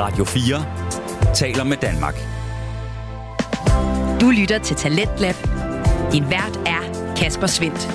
[0.00, 2.14] Radio 4 taler med Danmark.
[4.20, 5.34] Du lytter til Talentlab.
[6.12, 7.88] Din vært er Kasper Svendt.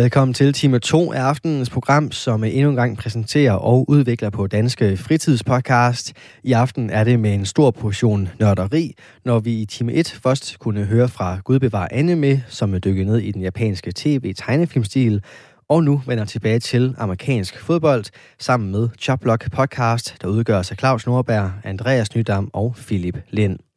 [0.00, 4.46] Velkommen til time 2 af aftenens program, som endnu en gang præsenterer og udvikler på
[4.46, 6.12] Danske Fritidspodcast.
[6.44, 8.94] I aften er det med en stor portion nørderi,
[9.24, 13.32] når vi i time 1 først kunne høre fra Gudbevar Anime, som dykker ned i
[13.32, 15.22] den japanske tv-tegnefilmstil,
[15.70, 18.04] og nu vender tilbage til amerikansk fodbold
[18.38, 23.69] sammen med Choplock Podcast, der udgør sig Claus Nordberg, Andreas Nydam og Philip Lind.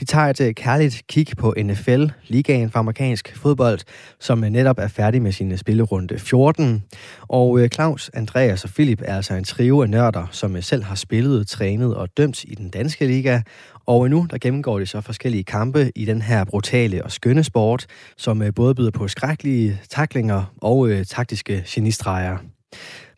[0.00, 3.78] De tager et øh, kærligt kig på NFL, ligaen for amerikansk fodbold,
[4.20, 6.84] som øh, netop er færdig med sin øh, spillerunde 14.
[7.20, 11.46] Og Claus, Andreas og Philip er altså en trio af nørder, som selv har spillet,
[11.48, 13.40] trænet og dømt i den danske liga.
[13.86, 17.86] Og nu der gennemgår de så forskellige kampe i den her brutale og skønne sport,
[18.16, 22.38] som både byder på skrækkelige taklinger og øh, taktiske genistreger.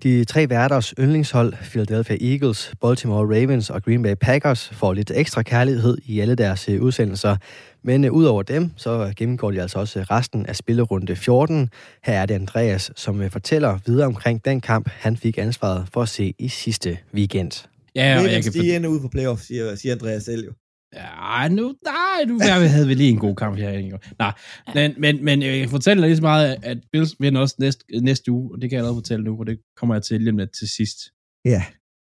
[0.03, 5.43] De tre værters yndlingshold, Philadelphia Eagles, Baltimore Ravens og Green Bay Packers, får lidt ekstra
[5.43, 7.37] kærlighed i alle deres øh, udsendelser.
[7.83, 11.71] Men uh, udover dem, så gennemgår de altså også resten af spillerunde 14.
[12.05, 16.03] Her er det Andreas, som uh, fortæller videre omkring den kamp, han fik ansvaret for
[16.03, 17.67] at se i sidste weekend.
[17.95, 18.53] Ja, og jeg kan...
[18.53, 20.53] De ender ud på playoff, siger, siger Andreas selv jo.
[20.95, 23.99] Ja, nu, nej, nu vi havde vi lige en god kamp her.
[24.19, 24.33] Nej,
[24.75, 27.85] men, men, men jeg kan fortælle dig lige så meget, at Bills vinder også næste,
[28.01, 30.47] næste uge, og det kan jeg allerede fortælle nu, og det kommer jeg til lige
[30.47, 30.99] til sidst.
[31.45, 31.63] Ja.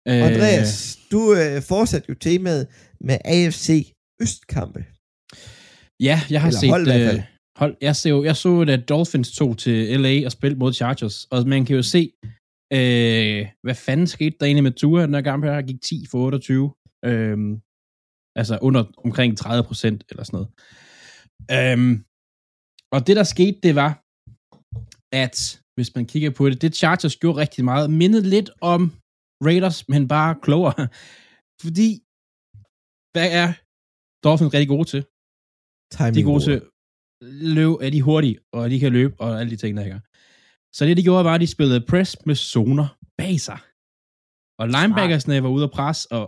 [0.09, 2.67] Øh, Andreas, du øh, fortsatte jo temaet
[3.01, 4.85] med AFC Østkampe.
[6.09, 6.71] Ja, jeg har Eller set...
[6.71, 7.23] Hold, øh,
[7.57, 11.49] hold, jeg, så, jeg så, at Dolphins tog til LA og spillede mod Chargers, og
[11.49, 12.13] man kan jo se,
[12.73, 16.19] øh, hvad fanden skete der egentlig med Tua, den her kamp her, gik 10 for
[16.19, 16.73] 28.
[17.05, 17.39] Øh,
[18.41, 20.51] Altså under omkring 30 procent eller sådan noget.
[21.57, 21.95] Øhm,
[22.95, 23.93] og det, der skete, det var,
[25.25, 25.35] at
[25.75, 28.81] hvis man kigger på det, det Chargers gjorde rigtig meget, mindede lidt om
[29.47, 30.89] Raiders, men bare klogere.
[31.65, 31.91] Fordi,
[33.15, 33.49] hvad er
[34.25, 35.03] Dolphins rigtig gode til?
[35.97, 36.59] Timing de er gode til
[37.57, 40.01] løb, er de hurtige, og de kan løbe, og alle de ting, der gør.
[40.77, 42.89] Så det, de gjorde, var, at de spillede press med zoner
[43.21, 43.61] bag sig.
[44.61, 46.25] Og linebackersne var ude at presse, og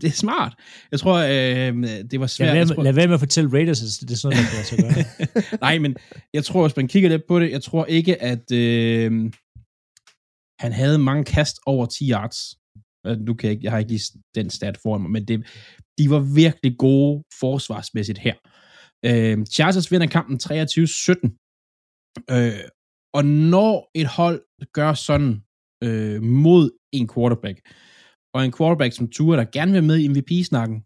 [0.00, 0.54] det er smart.
[0.90, 2.56] Jeg tror, øh, det var svært.
[2.56, 2.82] Lad, tror...
[2.82, 5.58] lad være med at fortælle Raiders, det er sådan, der kan så gøre.
[5.66, 5.96] Nej, men
[6.34, 9.32] jeg tror, hvis man kigger lidt på det, jeg tror ikke, at øh,
[10.60, 12.38] han havde mange kast over 10 yards.
[13.26, 15.46] Nu kan jeg, ikke, jeg har ikke lige den stat foran mig, men det,
[15.98, 18.34] de var virkelig gode forsvarsmæssigt her.
[19.04, 22.34] Øh, Chargers vinder kampen 23-17.
[22.34, 22.64] Øh,
[23.14, 24.42] og når et hold
[24.72, 25.42] gør sådan
[25.84, 27.60] øh, mod en quarterback,
[28.34, 30.78] og en quarterback som Tua, der gerne vil med i MVP-snakken,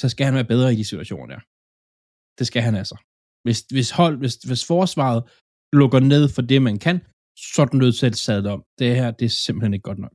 [0.00, 1.40] så skal han være bedre i de situationer der.
[2.38, 2.96] Det skal han altså.
[3.44, 5.20] Hvis, hvis, hold, hvis, hvis forsvaret
[5.80, 6.96] lukker ned for det, man kan,
[7.52, 8.62] så er den nødt til at sadle om.
[8.78, 10.14] Det her, det er simpelthen ikke godt nok.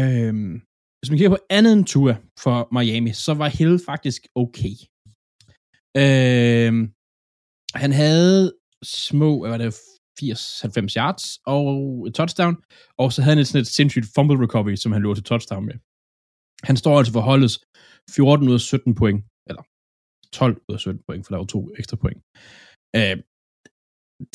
[0.00, 0.54] Øhm,
[0.98, 2.14] hvis man kigger på andet end Tua
[2.44, 4.74] for Miami, så var Hill faktisk okay.
[6.02, 6.82] Øhm,
[7.82, 8.42] han havde
[9.06, 9.72] små, hvad var det,
[10.22, 11.68] 80-90 yards og
[12.06, 12.56] et touchdown,
[12.98, 15.66] og så havde han et sådan et sindssygt fumble recovery, som han lå til touchdown
[15.66, 15.74] med.
[16.62, 17.60] Han står altså for holdets
[18.10, 19.62] 14 ud af 17 point, eller
[20.32, 22.22] 12 ud af 17 point, for der var to ekstra point.
[22.96, 23.16] Øh,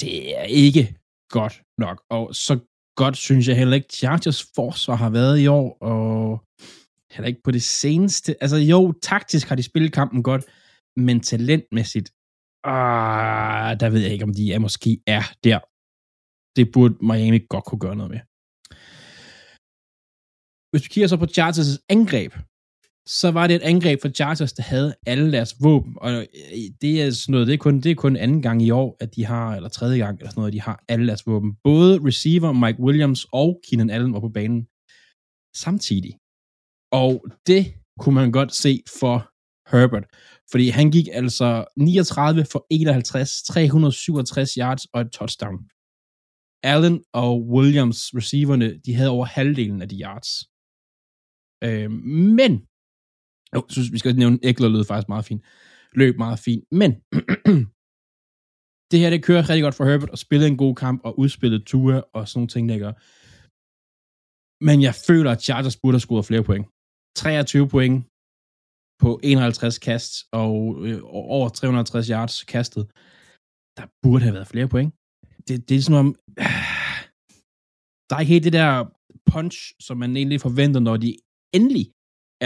[0.02, 0.96] det er ikke
[1.30, 2.60] godt nok, og så
[2.96, 6.44] godt synes jeg heller ikke, Chargers forsvar har været i år, og
[7.12, 8.44] heller ikke på det seneste.
[8.44, 10.44] Altså jo, taktisk har de spillet kampen godt,
[10.96, 12.10] men talentmæssigt,
[12.64, 15.60] ah, der ved jeg ikke, om de er måske er der,
[16.56, 18.20] det burde Miami godt kunne gøre noget med.
[20.72, 22.34] Hvis vi kigger så på Chargers' angreb,
[23.08, 26.26] så var det et angreb for Chargers, der havde alle deres våben, og øh,
[26.82, 29.16] det er sådan noget, det er kun, det er kun anden gang i år, at
[29.16, 31.56] de har, eller tredje gang, eller sådan noget, at de har alle deres våben.
[31.64, 34.68] Både receiver Mike Williams og Keenan Allen var på banen
[35.56, 36.14] samtidig.
[36.92, 39.18] Og det kunne man godt se for
[39.72, 40.06] Herbert,
[40.52, 45.60] fordi han gik altså 39 for 51, 367 yards og et touchdown.
[46.64, 50.32] Allen og Williams, receiverne, de havde over halvdelen af de yards.
[51.68, 51.92] Øh,
[52.38, 52.52] men,
[53.54, 55.44] jeg synes, vi skal nævne, Eckler lød faktisk meget fint.
[56.02, 56.64] Løb meget fint.
[56.72, 56.92] Men,
[58.92, 61.64] det her, det kører rigtig godt for Herbert, og spillede en god kamp, og udspillede
[61.64, 62.94] Tua, og sådan nogle ting, der gør.
[64.68, 66.66] Men jeg føler, at Chargers burde have scoret flere point.
[67.16, 67.98] 23 point
[69.02, 70.54] på 51 kast, og
[70.86, 72.84] øh, over 350 yards kastet.
[73.78, 74.99] Der burde have været flere point
[75.48, 76.10] det, det er sådan om,
[78.08, 78.72] der er ikke helt det der
[79.32, 81.12] punch, som man egentlig forventer, når de
[81.58, 81.86] endelig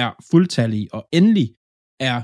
[0.03, 1.47] er fuldtallige, og endelig
[2.11, 2.17] er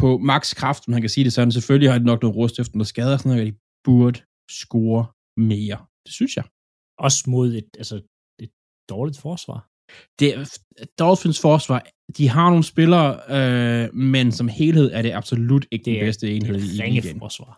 [0.00, 1.52] på max kraft, man kan sige det sådan.
[1.52, 4.18] Selvfølgelig har de nok noget rust efter noget skader, sådan noget, de burde
[4.60, 5.02] score
[5.50, 5.78] mere.
[6.06, 6.44] Det synes jeg.
[7.06, 7.96] Også mod et, altså,
[8.44, 8.50] et
[8.92, 9.58] dårligt forsvar.
[10.20, 10.30] Det,
[10.98, 11.78] Dolphins forsvar,
[12.16, 16.06] de har nogle spillere, øh, men som helhed er det absolut ikke Det den er
[16.06, 17.18] bedste enhed i ligaen.
[17.18, 17.52] forsvar.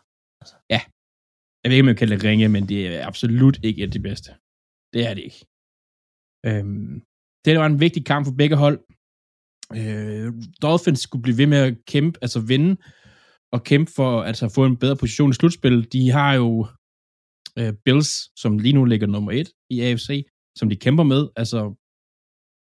[1.68, 3.90] Jeg ved ikke, om jeg kan det ringe, men det er absolut ikke et af
[3.92, 4.30] de bedste.
[4.92, 5.40] Det er det ikke.
[6.46, 6.94] Øhm,
[7.44, 8.78] det var en vigtig kamp for begge hold.
[9.80, 10.28] Øh,
[10.62, 12.72] Dolphins skulle blive ved med at kæmpe, altså vinde,
[13.52, 15.92] og kæmpe for altså, at få en bedre position i slutspillet.
[15.92, 16.66] De har jo
[17.58, 20.26] øh, Bills, som lige nu ligger nummer et i AFC,
[20.58, 21.28] som de kæmper med.
[21.36, 21.60] Altså,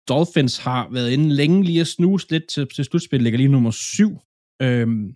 [0.09, 3.71] Dolphins har været inde længe lige at snuse lidt til, til slutspillet, ligger lige nummer
[3.71, 4.11] syv,
[4.63, 5.07] øhm,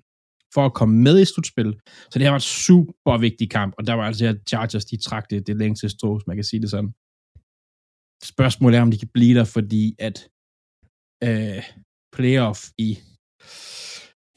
[0.55, 1.77] for at komme med i slutspillet.
[2.11, 4.97] Så det her var en super vigtig kamp, og der var altså her Chargers, de
[4.97, 6.93] trak det, det længste strå, hvis man kan sige det sådan.
[8.33, 10.17] Spørgsmålet er, om de kan blive der, fordi at
[11.29, 11.63] øh,
[12.17, 12.99] playoff i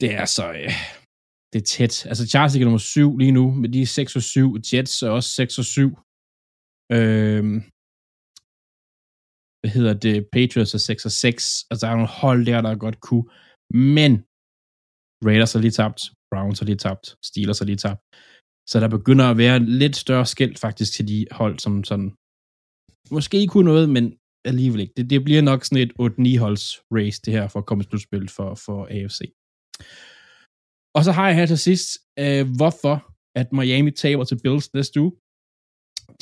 [0.00, 0.72] det er så øh,
[1.52, 2.06] det er tæt.
[2.06, 4.56] Altså Chargers ligger nummer 7 lige nu, men de er 6 og 7.
[4.72, 5.88] Jets er også 6 og 7.
[6.92, 7.44] Øh,
[9.60, 10.26] hvad hedder det?
[10.32, 11.62] Patriots er 6 og 6.
[11.62, 13.26] og altså, der er nogle hold der, der godt kunne.
[13.94, 14.12] Men
[15.26, 18.00] Raiders har lige tabt, Browns har lige tabt, Steelers har lige tabt.
[18.70, 22.10] Så der begynder at være lidt større skæld faktisk til de hold, som sådan
[23.10, 24.04] måske kunne noget, men
[24.44, 24.94] alligevel ikke.
[24.96, 26.64] Det, det bliver nok sådan et 8-9 holds
[26.96, 29.20] race, det her, for at komme i slutspil for, for AFC.
[30.96, 32.94] Og så har jeg her til sidst, øh, hvorfor
[33.40, 35.12] at Miami taber til Bills næste uge.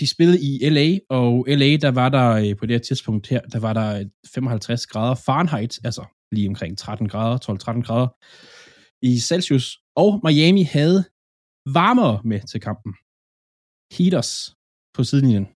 [0.01, 3.41] De spillede i LA, og LA, der var der øh, på det her tidspunkt her,
[3.41, 8.09] der var der øh, 55 grader Fahrenheit, altså lige omkring 13 grader, 12-13 grader
[9.03, 9.67] i Celsius,
[10.03, 11.01] og Miami havde
[11.81, 12.93] varmere med til kampen.
[13.97, 14.33] Heaters
[14.95, 15.47] på sidelinjen.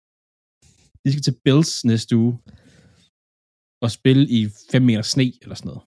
[1.03, 2.35] De skal til Bills næste uge
[3.85, 4.41] og spille i
[4.73, 5.85] 5 meter sne eller sådan noget.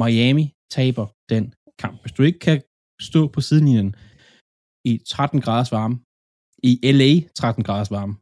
[0.00, 0.46] Miami
[0.76, 1.44] taber den
[1.82, 1.96] kamp.
[2.02, 2.62] Hvis du ikke kan
[3.08, 3.94] stå på sidelinjen
[4.90, 5.96] i 13 graders varme,
[6.62, 8.14] i LA 13 graders varme,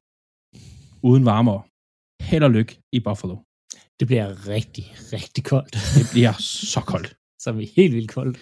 [1.08, 1.62] uden varmere,
[2.30, 3.36] held og lykke i Buffalo.
[3.98, 5.74] Det bliver rigtig, rigtig koldt.
[5.96, 6.32] Det bliver
[6.72, 7.17] så koldt.
[7.40, 8.38] Så er vi helt vildt koldt.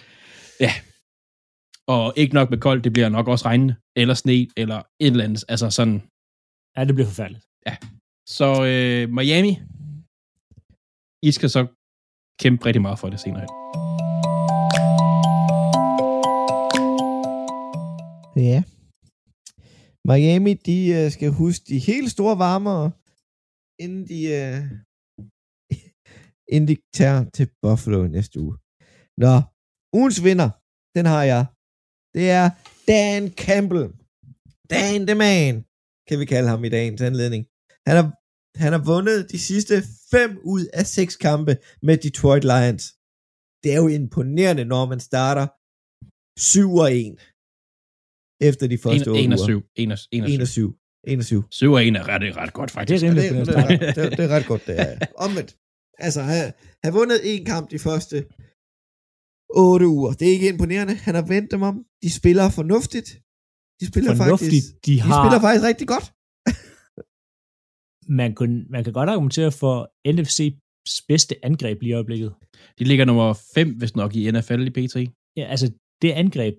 [1.87, 5.23] Og ikke nok med koldt, det bliver nok også regnende, eller sne, eller et eller
[5.23, 5.43] andet.
[5.49, 6.01] Altså sådan.
[6.77, 7.47] Ja, det bliver forfærdeligt.
[8.27, 9.53] Så øh, Miami,
[11.27, 11.61] I skal så
[12.41, 13.51] kæmpe rigtig meget for det senere hen.
[18.51, 18.59] Ja.
[20.09, 22.91] Miami, de uh, skal huske de helt store varmere,
[23.83, 24.59] inden de, uh,
[26.53, 28.57] inden de tager til Buffalo næste uge.
[29.23, 29.35] Nå,
[29.97, 30.49] ugens vinder,
[30.97, 31.43] den har jeg.
[32.15, 32.45] Det er
[32.91, 33.87] Dan Campbell.
[34.73, 35.53] Dan the man,
[36.07, 37.41] kan vi kalde ham i dagens anledning.
[37.87, 38.05] Han har,
[38.63, 39.75] han har vundet de sidste
[40.11, 41.53] fem ud af seks kampe
[41.87, 42.83] med Detroit Lions.
[43.63, 45.47] Det er jo imponerende, når man starter
[46.39, 47.15] 7 og 1
[48.49, 49.45] efter de første 8 1 og uger.
[49.45, 49.63] 7.
[49.75, 50.77] 1 og 1 og 7.
[51.07, 51.43] 1 og 7.
[51.51, 53.03] 7 og 1 er ret, ret godt, Det faktisk.
[53.03, 54.91] Ja, rimelig det, det, er ret, det, det er ret godt, det er.
[55.25, 55.51] Omvendt.
[56.05, 56.53] Altså, have,
[56.83, 58.25] have vundet en kamp de første
[59.49, 60.11] 8 uger.
[60.19, 60.95] Det er ikke imponerende.
[61.07, 61.75] Han har vendt dem om.
[62.03, 63.09] De spiller fornuftigt.
[63.79, 64.51] De spiller Fornuftigt.
[64.51, 64.85] faktisk...
[64.85, 66.05] De De har, spiller faktisk rigtig godt.
[68.19, 69.75] man, kunne, man kan godt argumentere for
[70.13, 72.29] NFC's bedste angreb lige i øjeblikket.
[72.79, 74.95] De ligger nummer 5, hvis nok, i NFL i P3.
[75.39, 75.67] Ja, altså,
[76.01, 76.55] det angreb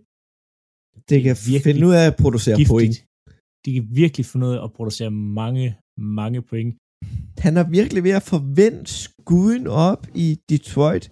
[1.11, 2.89] Det kan virkelig finde ud af at producere point.
[2.89, 3.07] giftigt.
[3.65, 5.67] De kan virkelig finde ud af at producere mange,
[6.21, 6.71] mange point.
[7.47, 11.05] Han er virkelig ved at forvente skuden op i Detroit,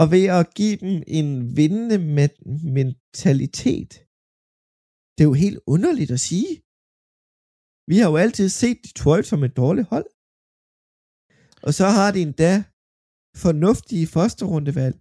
[0.00, 2.42] og ved at give dem en vindende me-
[2.78, 3.90] mentalitet.
[5.14, 6.52] Det er jo helt underligt at sige.
[7.90, 10.08] Vi har jo altid set Detroit som et dårligt hold.
[11.66, 12.52] Og så har de endda
[13.44, 14.96] fornuftige første rundevalg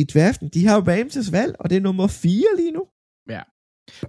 [0.00, 0.46] i draften.
[0.54, 2.82] De har jo Ramses valg, og det er nummer 4 lige nu.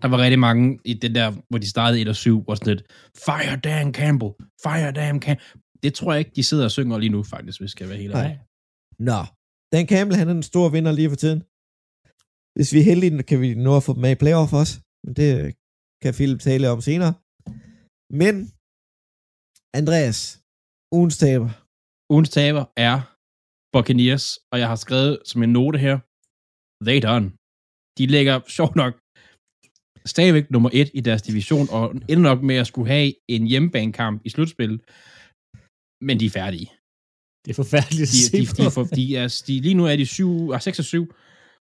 [0.02, 2.74] Der var rigtig mange i den der, hvor de startede 1 og 7, hvor sådan
[2.74, 2.84] lidt,
[3.28, 4.32] fire Dan Campbell,
[4.66, 5.48] fire Dan Campbell.
[5.84, 7.98] Det tror jeg ikke, de sidder og synger lige nu, faktisk, hvis jeg skal være
[8.04, 8.40] helt ærlig.
[9.10, 9.20] Nå,
[9.74, 11.42] Dan Campbell, han er en stor vinder lige for tiden.
[12.56, 14.74] Hvis vi er heldige, kan vi nå at få dem med i playoff også.
[15.04, 15.30] Men det
[16.04, 17.14] kan Philip tale om senere.
[18.22, 18.36] Men,
[19.80, 20.20] Andreas,
[20.98, 21.50] ugens taber.
[22.14, 22.96] Ugens taber er
[23.74, 25.96] Buccaneers, og jeg har skrevet som en note her,
[26.88, 27.28] they done.
[27.98, 28.94] De ligger, sjovt nok,
[30.14, 34.18] stadigvæk nummer et i deres division, og ender nok med at skulle have en hjemmebanekamp
[34.28, 34.80] i slutspillet,
[36.08, 36.70] men de er færdige.
[37.46, 38.82] Det er forfærdeligt at De, se de, på.
[38.84, 41.14] de, de, de er, de, lige nu er de 7, ah, 6 og 7,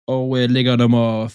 [0.08, 1.28] og øh, ligger nummer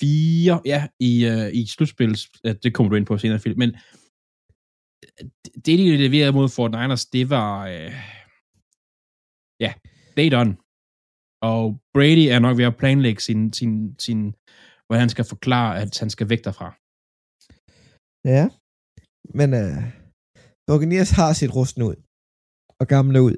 [0.00, 2.28] 4 ja, i, øh, i slutspillet.
[2.44, 3.58] Ja, Det kommer du ind på senere, Philip.
[3.58, 7.66] Men øh, det, de leverede mod Fort Niners, det var...
[7.66, 7.92] Øh,
[9.60, 9.70] ja,
[10.16, 10.52] they done.
[11.52, 11.62] Og
[11.94, 14.20] Brady er nok ved at planlægge sin, sin, sin,
[14.86, 16.68] hvordan han skal forklare, at han skal væk derfra.
[18.34, 18.42] Ja.
[19.38, 19.82] Men uh,
[20.66, 21.96] Buccaneers har sit rusten ud.
[22.80, 23.36] Og gamle ud.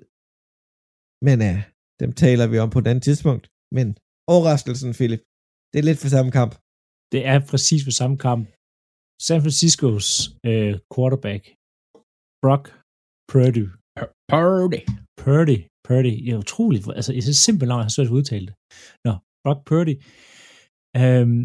[1.26, 1.58] Men uh,
[2.00, 3.44] dem taler vi om på et andet tidspunkt.
[3.76, 3.86] Men
[4.34, 5.22] overraskelsen, Philip,
[5.70, 6.52] det er lidt for samme kamp.
[7.12, 8.42] Det er præcis på samme kamp.
[9.26, 10.06] San Franciscos
[10.50, 11.42] øh, quarterback,
[12.42, 12.64] Brock
[13.30, 13.64] Purdy.
[14.32, 14.82] Purdy.
[15.22, 15.58] Purdy.
[15.86, 16.14] Purdy.
[16.24, 16.82] Det er utroligt.
[16.98, 18.54] Altså, det er så simpelt navn, jeg har svært at udtale det.
[19.06, 19.12] Nå,
[19.44, 19.94] Brock Purdy.
[21.02, 21.42] Øhm,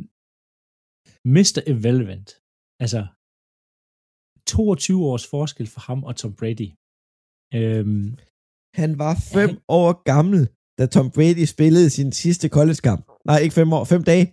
[1.35, 1.57] Mr.
[1.71, 2.29] Irrelevant.
[2.83, 3.01] Altså,
[4.47, 6.69] 22 års forskel for ham og Tom Brady.
[7.59, 8.07] Øhm,
[8.81, 10.41] Han var fem han- år gammel,
[10.79, 13.03] da Tom Brady spillede sin sidste collegekamp.
[13.29, 14.25] Nej, ikke fem år, fem dage.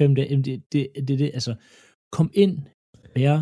[0.00, 1.52] fem dage, det, det, det, det, altså,
[2.16, 2.54] kom ind,
[3.18, 3.38] være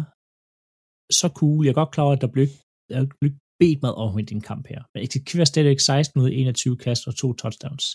[1.20, 1.60] så cool.
[1.64, 2.46] Jeg er godt klar over, at der blev,
[2.92, 4.80] der blev bedt meget om i din kamp her.
[4.94, 7.86] Men eksekverer stadigvæk 16 ud af 21 kast og to touchdowns.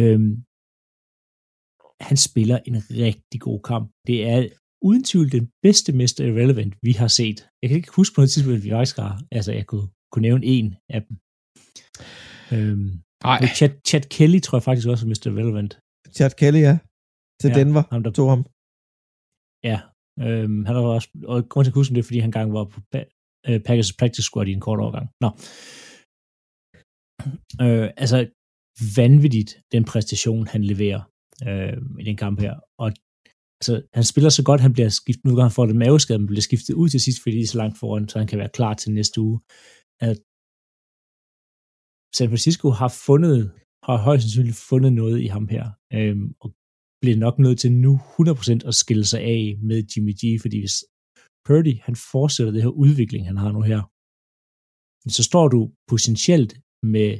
[0.00, 0.32] Øhm,
[2.08, 3.86] han spiller en rigtig god kamp.
[4.08, 4.38] Det er
[4.88, 6.20] uden tvivl den bedste Mr.
[6.30, 7.38] Irrelevant, vi har set.
[7.60, 10.26] Jeg kan ikke huske på noget tidspunkt, at vi faktisk har, altså jeg kunne, kunne
[10.28, 10.66] nævne en
[10.96, 11.14] af dem.
[12.54, 12.90] Øhm,
[13.28, 15.26] Nej, Chad, Chad Kelly tror jeg faktisk også er Mr.
[15.26, 15.72] Irrelevant.
[16.16, 16.74] Chad Kelly, ja.
[17.40, 17.82] Til Ja, Denver.
[17.92, 18.42] ham, der Tog ham.
[19.70, 19.78] Ja,
[20.26, 22.64] øhm, han har også, og grund til at huske det, er, fordi han engang var
[22.64, 22.78] på
[23.48, 25.06] øh, Packers practice squad i en kort overgang.
[25.24, 25.28] Nå.
[27.64, 28.18] Øh, altså,
[28.96, 31.02] vanvittigt, den præstation, han leverer
[31.48, 32.54] øh, i den kamp her.
[32.82, 32.88] Og
[33.60, 36.26] altså, han spiller så godt, han bliver skiftet, nu kan han få det maveskade, men
[36.26, 38.48] bliver skiftet ud til sidst, fordi de er så langt foran, så han kan være
[38.58, 39.40] klar til næste uge.
[40.08, 40.18] At
[42.16, 43.52] San Francisco har fundet,
[43.82, 46.48] har højst sandsynligt fundet noget i ham her, øhm, og
[47.02, 50.76] bliver nok nødt til nu 100% at skille sig af med Jimmy G, fordi hvis
[51.46, 53.80] Purdy, han fortsætter det her udvikling, han har nu her,
[55.16, 56.52] så står du potentielt
[56.82, 57.10] med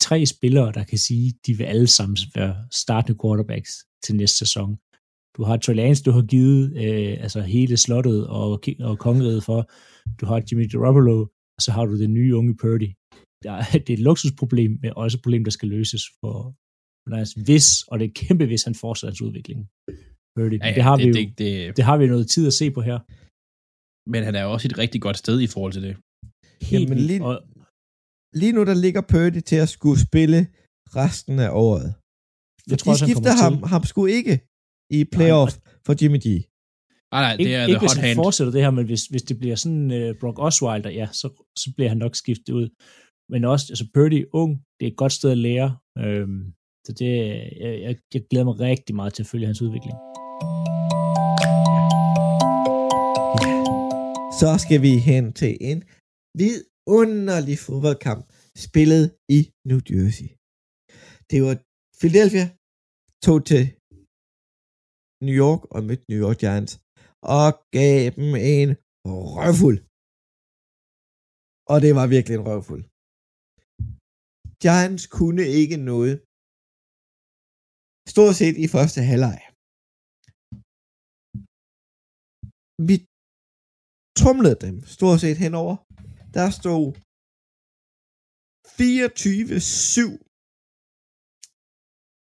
[0.00, 3.72] tre spillere, der kan sige, de vil alle sammen være startende quarterbacks
[4.04, 4.70] til næste sæson.
[5.36, 9.60] Du har Trey Lance, du har givet øh, altså hele slottet og, og kongeriget for.
[10.20, 11.20] Du har Jimmy Garoppolo,
[11.56, 12.88] og så har du den nye unge Purdy.
[13.44, 16.34] Der er, det er et luksusproblem, men også et problem, der skal løses for
[17.10, 19.60] Niners, hvis, og det er kæmpe, hvis han fortsætter hans udvikling.
[20.36, 20.56] Purdy.
[20.60, 22.56] ja, ja, det, har vi det, jo, det, det, det har vi noget tid at
[22.60, 22.98] se på her.
[24.12, 25.94] men han er jo også et rigtig godt sted i forhold til det.
[26.70, 27.34] Helt Jamen, lige- Og,
[28.42, 30.40] Lige nu, der ligger Purdy til at skulle spille
[31.00, 31.86] resten af året.
[32.62, 33.68] For Jeg tror de også, han skifter kommer ham, til.
[33.74, 34.34] ham sgu ikke
[34.96, 35.52] i playoff
[35.86, 36.28] for Jimmy G.
[37.14, 38.16] Nej, nej, det ikke, er ikke the hvis hot han hand.
[38.24, 41.26] fortsætter det her, men hvis, hvis det bliver sådan uh, Brock Osweiler, ja, så,
[41.62, 42.66] så bliver han nok skiftet ud.
[43.32, 45.68] Men også, altså Purdy ung, det er et godt sted at lære.
[46.02, 46.28] øh,
[46.86, 47.10] så det,
[47.62, 49.96] jeg, jeg, jeg glæder mig rigtig meget til at følge hans udvikling.
[54.40, 55.78] Så skal vi hen til en
[56.40, 58.24] vidunderlig fodboldkamp,
[58.66, 59.04] spillet
[59.36, 60.28] i New Jersey.
[61.30, 61.54] Det var
[62.00, 62.46] Philadelphia,
[63.26, 63.62] tog til
[65.26, 66.74] New York og mødte New York Giants,
[67.34, 67.46] og
[67.78, 68.70] gav dem en
[69.34, 69.78] røvfuld.
[71.72, 72.84] Og det var virkelig en røvfuld.
[74.64, 76.16] Giants kunne ikke noget.
[78.12, 79.40] Stort set i første halvleg.
[82.88, 82.96] Vi
[84.20, 85.76] trumlede dem stort set henover.
[86.36, 86.86] Der stod
[88.78, 88.80] 24-7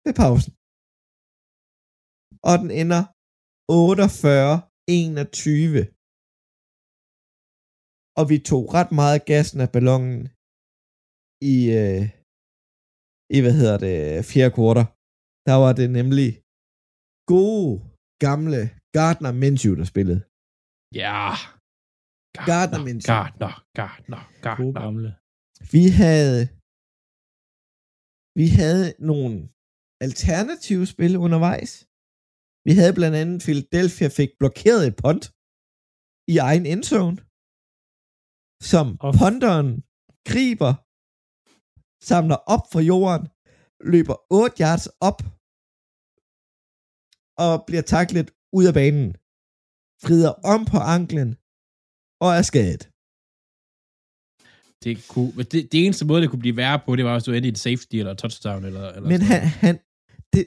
[0.05, 0.53] ved pausen.
[2.49, 3.01] Og den ender
[3.71, 5.81] 48-21.
[8.19, 10.19] Og vi tog ret meget gassen af ballonen
[11.53, 12.05] i, øh,
[13.35, 13.97] i hvad hedder det,
[14.31, 14.87] fjerde kvartal.
[15.47, 16.29] Der var det nemlig
[17.33, 17.71] gode,
[18.27, 18.59] gamle
[18.97, 20.19] Gardner Minshew, der spillede.
[21.01, 21.19] Ja.
[22.49, 23.11] Gardner Minshew.
[23.15, 24.81] Gardner, Gardner, Gode Gardner.
[24.85, 25.09] gamle.
[25.75, 26.41] Vi havde
[28.39, 29.33] vi havde nogle
[30.05, 31.71] alternative spil undervejs.
[32.67, 35.23] Vi havde blandt andet Philadelphia fik blokeret et punt
[36.33, 37.17] i egen endzone,
[38.71, 39.69] som Og- punteren
[40.31, 40.73] griber,
[42.03, 43.27] samler op fra jorden,
[43.93, 45.19] løber 8 yards op
[47.37, 49.09] og bliver taklet ud af banen,
[50.05, 51.29] frider om på anklen
[52.23, 52.83] og er skadet.
[54.83, 57.23] Det, kunne, men det, det eneste måde, det kunne blive værre på, det var, hvis
[57.23, 58.65] du endte i en safety eller touchdown.
[58.65, 59.79] Eller, eller Men han, han
[60.33, 60.45] det,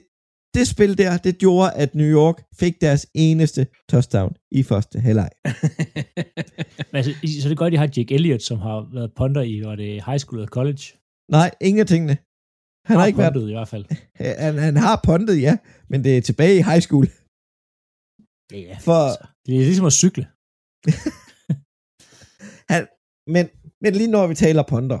[0.53, 5.29] det spil der, det gjorde, at New York fik deres eneste touchdown i første halvleg.
[6.91, 9.41] Men altså, så er det godt, at I har Jake Elliott, som har været punter
[9.41, 10.83] i var det high school eller college.
[11.37, 12.15] Nej, ingen af tingene.
[12.89, 13.33] Han har ikke været...
[13.33, 13.85] puntet i hvert fald.
[14.45, 15.53] Han, han har puntet, ja,
[15.91, 17.05] men det er tilbage i high school.
[18.51, 18.75] Ja.
[18.87, 20.25] For, Altså, det er ligesom at cykle.
[22.71, 22.81] han,
[23.35, 23.45] men,
[23.83, 24.99] men lige når vi taler punter,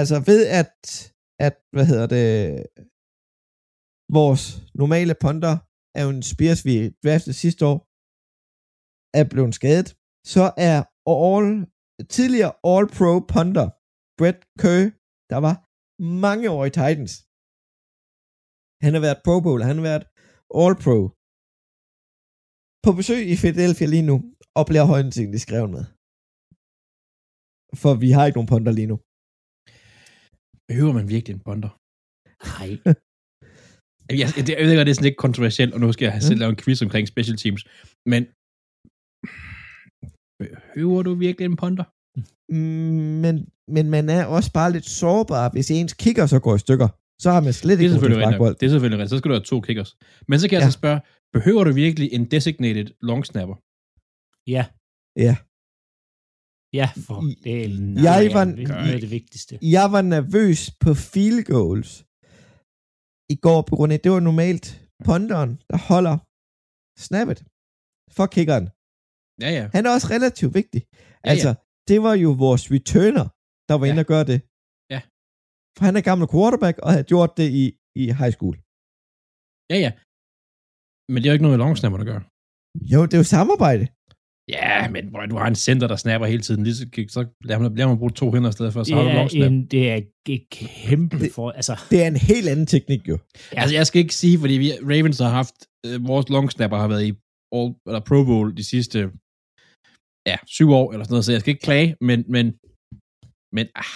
[0.00, 0.74] altså ved at,
[1.46, 2.28] at hvad hedder det,
[4.18, 4.42] vores
[4.82, 5.54] normale punter,
[5.98, 7.78] er en Spears, vi draftede sidste år,
[9.20, 9.88] er blevet skadet.
[10.34, 10.76] så er
[11.16, 11.46] all,
[12.16, 13.66] tidligere All-Pro punter
[14.18, 14.84] Brett Kerr,
[15.32, 15.56] der var
[16.20, 17.12] mange år i Titans.
[18.84, 20.04] Han har været Pro Bowl, han har været
[20.62, 20.98] All-Pro.
[22.84, 24.16] På besøg i Philadelphia lige nu,
[24.58, 25.84] og bliver højst sandsynligt skrevet med.
[27.82, 28.96] For vi har ikke nogen punter lige nu.
[30.68, 31.72] Behøver man virkelig en bonder?
[32.50, 32.70] Nej.
[34.10, 36.40] Jeg, jeg, jeg ved godt, det er sådan lidt kontroversielt, og nu skal jeg selv
[36.40, 37.62] lave en quiz omkring special teams,
[38.12, 38.22] men
[40.40, 41.86] behøver du virkelig en ponder?
[42.48, 42.56] Mm,
[43.24, 46.88] Men, men man er også bare lidt sårbar, hvis ens kigger så går i stykker.
[47.22, 48.60] Så har man slet Det er ikke selvfølgelig rigtigt.
[48.60, 49.10] Det er selvfølgelig rigtigt.
[49.14, 49.90] Så skal du have to kickers.
[50.28, 50.70] Men så kan jeg Ja.
[50.70, 51.00] så spørge,
[51.32, 53.56] behøver du virkelig en designated long snapper?
[54.56, 54.64] Ja.
[55.26, 55.34] Ja.
[56.80, 57.68] Ja, for det er
[58.08, 59.58] Jeg var- af det vigtigste.
[59.76, 61.90] Jeg var nervøs på field goals
[63.34, 64.66] i går på grund af, det var normalt
[65.08, 66.16] ponderen, der holder
[67.08, 67.38] snappet
[68.16, 68.66] for kickeren.
[69.44, 69.64] Ja, ja.
[69.74, 70.80] Han er også relativt vigtig.
[71.24, 71.50] Ja, altså,
[71.88, 73.26] det var jo vores returner,
[73.68, 73.90] der var Ja.
[73.90, 74.38] inde og gøre det.
[74.94, 75.00] Ja.
[75.76, 77.64] For han er gammel quarterback og havde gjort det i,
[78.02, 78.54] i high school.
[79.72, 79.90] Ja, ja.
[81.12, 82.22] Men det er jo ikke noget med long snapper at gøre.
[82.92, 83.84] Jo, det er jo samarbejde.
[84.56, 86.62] Ja, men bro, du har en center, der snapper hele tiden.
[86.66, 86.84] Lige så,
[87.16, 89.14] så lader man, lader man bruge to hænder i stedet for, så Det har du
[89.18, 89.50] long er, snap.
[89.52, 89.96] en, det er
[90.36, 91.50] et kæmpe Det- for...
[91.50, 93.16] Altså, Det er en helt anden teknik jo.
[93.52, 93.60] Ja.
[93.60, 96.88] Altså, jeg skal ikke sige, fordi vi, Ravens har haft, øh, vores long snapper har
[96.88, 97.12] været i
[97.56, 98.98] all, eller Pro Bowl de sidste,
[100.30, 102.44] ja, syv år, eller sådan noget, så jeg skal ikke klage, men, men,
[103.56, 103.94] men, ah,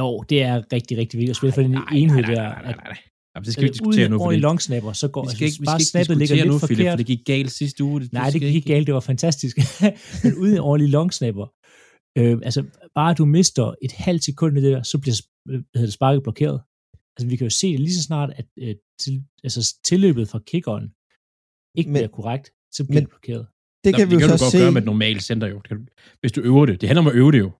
[0.00, 2.48] jo, det er rigtig, rigtig vigtigt at spille for den nej, enhed nej, nej, der.
[2.48, 2.98] nej, nej, at- nej, nej.
[3.34, 5.22] Jamen, det skal vi ikke diskutere nu, Uden for ordentlig det, long snapper, så går
[5.22, 6.92] vi altså, skal ikke, vi bare skal ikke snappet ligger lidt nu, Philip, forkert.
[6.92, 7.96] for det gik galt sidste uge.
[8.00, 9.54] Det, Nej, det gik ikke- galt, det var fantastisk.
[10.24, 11.46] Men uden en ordentlig long snapper,
[12.18, 12.60] øh, altså
[12.98, 15.16] bare du mister et halvt sekund i det der, så bliver
[15.50, 16.58] øh, hvad hedder det, sparket blokeret.
[17.14, 19.14] Altså vi kan jo se det lige så snart, at øh, til,
[19.46, 20.84] altså, tilløbet fra kickeren
[21.78, 22.46] ikke Men- bliver korrekt,
[22.76, 23.44] så bliver men- det blokeret.
[23.84, 24.58] Det Nå, kan men vi det jo kan du så godt se.
[24.58, 25.56] gøre med et normalt center jo.
[25.56, 25.86] Det kan du-
[26.20, 26.80] Hvis du øver det.
[26.80, 27.50] Det handler om at øve det jo.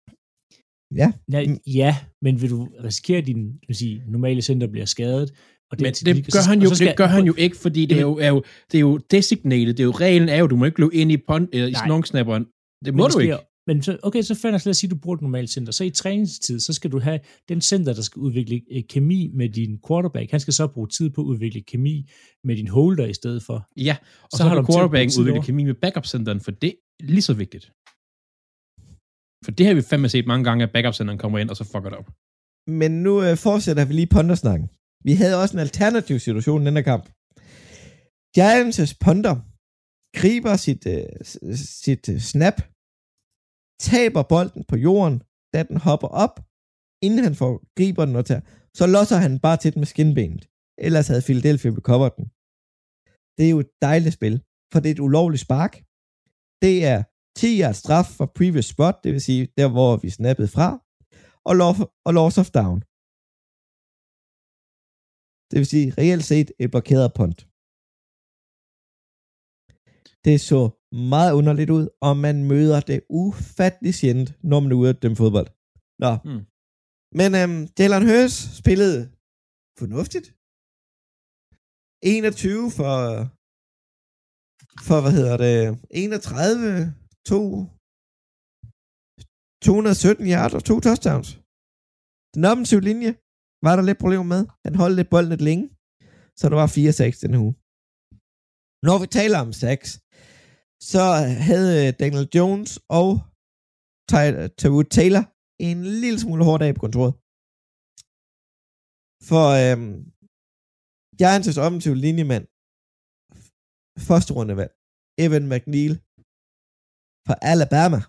[1.01, 1.59] Ja, Mm.
[1.67, 5.31] ja men vil du risikere, at din vil sige, normale center bliver skadet?
[5.71, 7.57] Og Men teknik, det gør så- han jo, så skal- det gør han jo ikke,
[7.57, 9.67] fordi det er jo, er jo, det er jo designated.
[9.75, 11.75] Det er jo reglen er jo, du må ikke løbe ind i, pon, øh, i
[11.85, 12.43] snongsnapperen.
[12.45, 12.51] Det
[12.85, 13.37] Men må det du sker- ikke.
[13.67, 15.73] Men så, okay, så finder jeg lad os sige, at du bruger et normalt center.
[15.73, 19.49] Så i træningstid, så skal du have den center, der skal udvikle øh, kemi med
[19.49, 20.31] din quarterback.
[20.31, 22.09] Han skal så bruge tid på at udvikle kemi
[22.45, 23.69] med din holder i stedet for.
[23.77, 26.69] Ja, og så, Så har du at quarterbacken tid udvikle kemi med backup-centeren, for det
[26.69, 27.65] er lige så vigtigt.
[29.45, 31.91] For det har vi fandme set mange gange, at backup-centeren kommer ind, og så fucker
[31.91, 32.09] det op.
[32.81, 34.69] Men nu øh, fortsætter vi lige puntersnakken.
[35.05, 37.05] Vi havde også en alternativ situation i den her kamp.
[38.39, 39.35] Giants' punter
[40.21, 41.07] griber sit, øh,
[41.85, 42.57] sit øh, snap,
[43.81, 45.23] taber bolden på jorden,
[45.55, 46.35] da den hopper op,
[47.07, 48.45] inden han får griber den og tager,
[48.79, 50.45] så losser han bare til den med skinbenet.
[50.79, 52.27] Ellers havde Philadelphia recoveret den.
[53.37, 54.37] Det er jo et dejligt spil,
[54.73, 55.73] for det er et ulovligt spark.
[56.65, 57.01] Det er
[57.41, 60.69] 10 yards straf for previous spot, det vil sige der, hvor vi snappede fra,
[61.49, 62.79] og, loss, og loss of down.
[65.51, 67.41] Det vil sige reelt set et blokeret punt.
[70.25, 70.61] Det så
[71.13, 75.17] meget underligt ud, og man møder det ufattelig sjældent, når man er ude at dømme
[75.23, 75.49] fodbold.
[76.05, 76.13] Nå.
[76.29, 76.43] Mm.
[77.19, 79.01] Men øhm, Jalen Hurts spillede
[79.81, 80.27] fornuftigt.
[82.03, 82.93] 21 for,
[84.89, 85.57] for hvad hedder det,
[85.91, 86.95] 31,
[87.27, 87.39] 2,
[89.63, 91.29] 217 yards og to touchdowns.
[92.35, 93.11] Den offensive linje
[93.67, 94.43] var der lidt problemer med.
[94.65, 95.67] Han holdt lidt bolden lidt længe,
[96.39, 97.55] så der var 4-6 den uge.
[98.87, 99.91] Når vi taler om sacks,
[100.91, 101.05] så
[101.49, 102.71] havde øh, Daniel Jones
[103.01, 103.11] og
[104.19, 105.25] øh, Tyrod Taylor
[105.69, 107.15] en lille smule hård dag på kontoret.
[109.29, 109.95] For øhm,
[111.21, 112.45] Giants' offensive linjemand,
[114.09, 114.73] første rundevalg,
[115.25, 115.95] Evan McNeil
[117.27, 118.01] fra Alabama,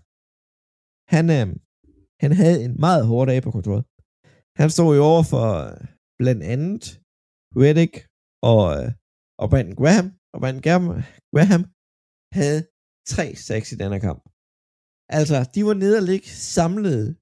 [1.13, 1.55] han, øhm,
[2.23, 3.83] han havde en meget hård dag på kontoret.
[4.59, 5.77] Han stod jo over for øh,
[6.19, 6.83] blandt andet
[7.61, 7.95] Reddick
[8.51, 8.87] og, øh,
[9.41, 10.65] og Brandon Graham, og Brandon
[11.33, 11.63] Graham,
[12.37, 12.59] havde
[13.13, 14.21] tre sacks i denne kamp.
[15.19, 17.17] Altså, de var nede og ligge samlet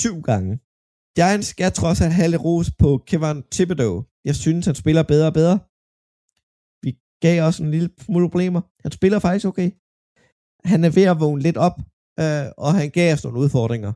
[0.00, 0.52] syv gange.
[1.16, 3.96] Giants skal trods alt have lidt ros på Kevin Thibodeau.
[4.28, 5.58] Jeg synes, han spiller bedre og bedre.
[6.84, 6.90] Vi
[7.24, 8.60] gav også en lille smule problemer.
[8.84, 9.68] Han spiller faktisk okay.
[10.72, 11.76] Han er ved at vågne lidt op,
[12.22, 13.92] øh, og han gav os nogle udfordringer.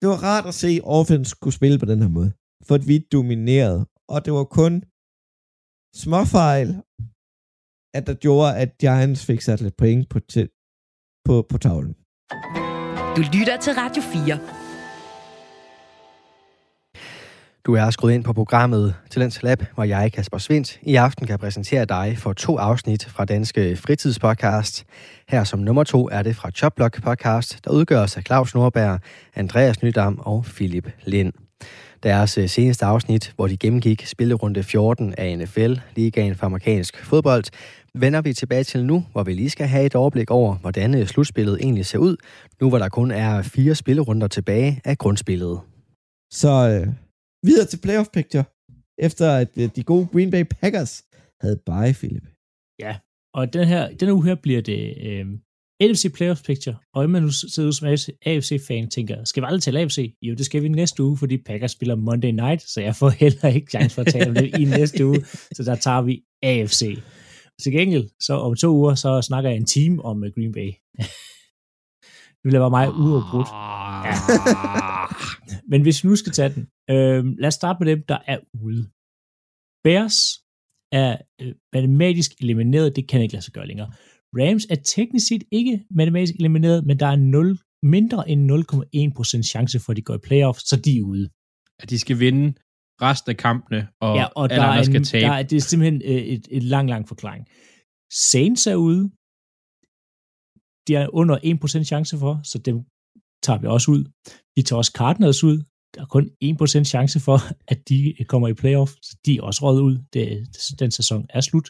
[0.00, 2.30] Det var rart at se offense kunne spille på den her måde.
[2.66, 3.80] For vi dominerede.
[4.08, 4.72] Og det var kun
[6.02, 6.68] småfejl,
[7.98, 10.48] at der gjorde, at Giants fik sat lidt point på, til,
[11.24, 11.94] på, på tavlen.
[13.16, 14.38] Du lytter til Radio 4.
[17.66, 21.38] Du er skruet ind på programmet Talents Lab, hvor jeg, Kasper Svindt, i aften kan
[21.38, 24.84] præsentere dig for to afsnit fra Danske Fritidspodcast.
[25.28, 29.00] Her som nummer to er det fra Chopblock Podcast, der udgøres af Claus Nordberg,
[29.34, 31.32] Andreas Nydam og Philip Lind.
[32.02, 37.44] Deres øh, seneste afsnit, hvor de gennemgik spillerunde 14 af NFL, ligaen for amerikansk fodbold,
[37.94, 41.06] vender vi tilbage til nu, hvor vi lige skal have et overblik over, hvordan øh,
[41.06, 42.16] slutspillet egentlig ser ud,
[42.60, 45.60] nu hvor der kun er fire spillerunder tilbage af grundspillet.
[46.32, 46.86] Så øh,
[47.46, 48.44] videre til playoff picture,
[48.98, 51.04] efter at øh, de gode Green Bay Packers
[51.40, 52.26] havde bye, Philip.
[52.80, 52.98] Ja,
[53.34, 55.26] og den her, denne uge her bliver det øh,
[55.82, 57.88] NFC Playoff Picture, og man nu sidder ud som
[58.26, 60.14] AFC-fan tænker, skal vi aldrig til AFC?
[60.22, 63.48] Jo, det skal vi næste uge, fordi Packers spiller Monday Night, så jeg får heller
[63.48, 65.24] ikke chance for at tale om det i næste uge,
[65.56, 66.98] så der tager vi AFC.
[67.62, 70.70] Til gengæld, så om to uger, så snakker jeg en time om uh, Green Bay.
[72.40, 73.48] det bliver bare meget uafbrudt.
[74.06, 74.14] Ja.
[75.70, 78.38] Men hvis vi nu skal tage den, øh, lad os starte med dem, der er
[78.64, 78.82] ude.
[79.84, 80.18] Bears
[80.92, 83.90] er øh, matematisk elimineret, det kan ikke lade sig gøre længere.
[84.38, 89.80] Rams er teknisk set ikke matematisk elimineret, men der er 0, mindre end 0,1% chance
[89.80, 91.28] for, at de går i playoff, så de er ude.
[91.78, 92.54] At de skal vinde
[93.02, 95.24] resten af kampene, og, ja, og alle der andre skal en, tabe.
[95.26, 97.46] der er, det er simpelthen øh, et, et lang, lang forklaring.
[98.30, 99.02] Saints er ude.
[100.86, 101.36] De er under
[101.82, 102.76] 1% chance for, så dem
[103.42, 104.02] tager vi også ud.
[104.56, 105.58] Vi tager også Cardinals ud.
[105.94, 107.38] Der er kun 1% chance for,
[107.72, 109.96] at de kommer i playoff, så de er også røget ud.
[110.12, 110.26] Det,
[110.78, 111.68] den sæson er slut.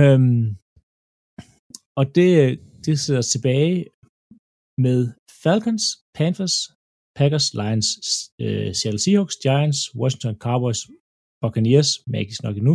[0.00, 0.56] Øhm,
[1.98, 3.86] og det, det sidder os tilbage
[4.78, 4.98] med
[5.42, 5.84] Falcons,
[6.14, 6.56] Panthers,
[7.18, 7.88] Packers, Lions,
[8.44, 10.80] øh, Seattle Seahawks, Giants, Washington Cowboys,
[11.42, 12.74] Buccaneers, magisk nok endnu,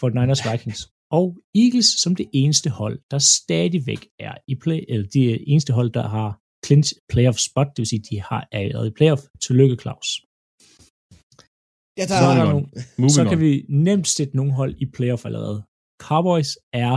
[0.00, 0.82] 49ers, Vikings
[1.18, 1.26] og
[1.62, 6.06] Eagles som det eneste hold, der stadigvæk er i play, eller det eneste hold, der
[6.16, 6.30] har
[6.66, 9.22] clinch playoff spot, det vil sige, de har er i playoff.
[9.44, 10.08] Tillykke, Claus.
[11.98, 12.48] Ja, Så, er der on.
[12.52, 13.28] nogle, så on.
[13.30, 15.58] kan vi nemt sætte nogle hold i playoff allerede.
[16.06, 16.50] Cowboys
[16.86, 16.96] er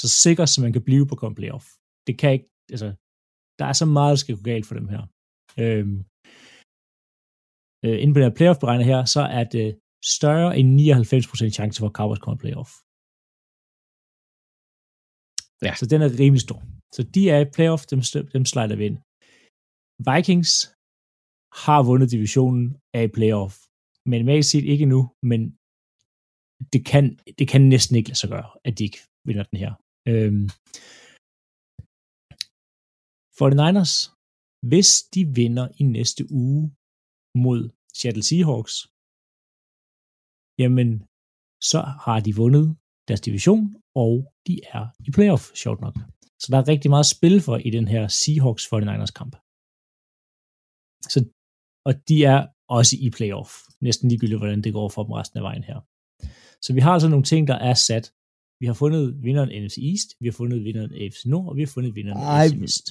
[0.00, 1.66] så sikker, som man kan blive på komme playoff.
[2.06, 2.88] Det kan ikke, altså,
[3.58, 5.02] der er så meget, der skal gå galt for dem her.
[5.62, 5.98] Øhm,
[7.84, 9.68] øh, inden på den her playoff beregner her, så er det
[10.16, 12.70] større end 99% chance for, at Cowboys kommer i playoff.
[15.66, 15.72] Ja.
[15.80, 16.60] Så den er rimelig stor.
[16.96, 18.00] Så de er i playoff, dem,
[18.34, 18.98] dem slider vi ind.
[20.08, 20.52] Vikings
[21.64, 22.66] har vundet divisionen
[22.98, 23.54] af playoff.
[24.10, 25.40] Men magisk set ikke nu, men
[26.72, 27.04] det kan,
[27.38, 29.72] det kan næsten ikke lade sig gøre, at de ikke vinder den her.
[30.10, 30.46] Øhm,
[33.38, 33.94] 49ers,
[34.70, 36.62] hvis de vinder i næste uge
[37.44, 37.60] mod
[37.98, 38.74] Seattle Seahawks,
[40.62, 40.88] jamen,
[41.70, 42.66] så har de vundet
[43.08, 43.64] deres division,
[44.04, 44.12] og
[44.46, 45.96] de er i playoff, sjovt nok.
[46.42, 49.34] Så der er rigtig meget spil for i den her Seahawks 49ers kamp.
[51.12, 51.18] Så,
[51.88, 52.40] og de er
[52.78, 53.50] også i playoff.
[53.86, 55.78] Næsten ligegyldigt, hvordan det går for dem resten af vejen her.
[56.64, 58.06] Så vi har altså nogle ting, der er sat.
[58.60, 61.62] Vi har fundet vinderen NFC East, vi har fundet vinderen af AFC Nord, og vi
[61.64, 62.86] har fundet vinderen af Ej, AFC Vest.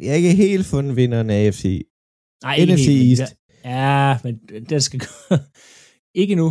[0.00, 1.64] Jeg har ikke helt fundet vinderen af AFC.
[2.44, 3.34] Nej, NFC helt, East.
[3.64, 4.34] Ja, men
[4.70, 5.00] den skal
[6.22, 6.48] ikke nu,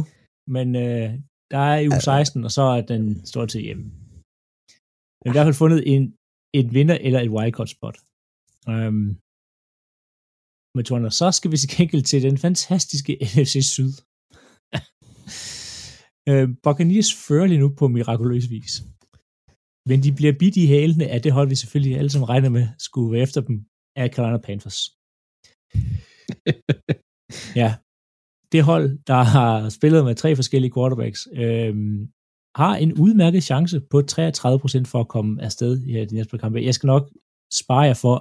[0.55, 1.09] men øh,
[1.51, 3.83] der er u 16, og så er den står til hjemme.
[5.19, 6.03] Vi har i hvert fald fundet en,
[6.59, 7.97] en vinder eller et wildcard spot.
[8.71, 9.05] Um,
[10.75, 13.93] men Torner, så skal vi til gengæld til den fantastiske NFC Syd.
[16.29, 18.71] øh, Buccaneers fører lige nu på mirakuløs vis.
[19.89, 22.65] Men de bliver bidt i hælene af det hold, vi selvfølgelig alle sammen regner med,
[22.87, 23.55] skulle være efter dem,
[24.01, 24.79] af Carolina Panthers.
[27.61, 27.69] ja.
[28.51, 31.99] Det hold, der har spillet med tre forskellige quarterbacks, øhm,
[32.61, 36.67] har en udmærket chance på 33% for at komme afsted i de næste par kampe.
[36.69, 37.03] Jeg skal nok
[37.61, 38.15] spare jer for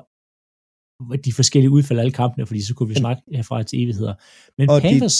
[1.27, 4.15] de forskellige udfald af alle kampene, fordi så kunne vi snakke herfra til evigheder.
[4.59, 5.19] Men Og Panthers,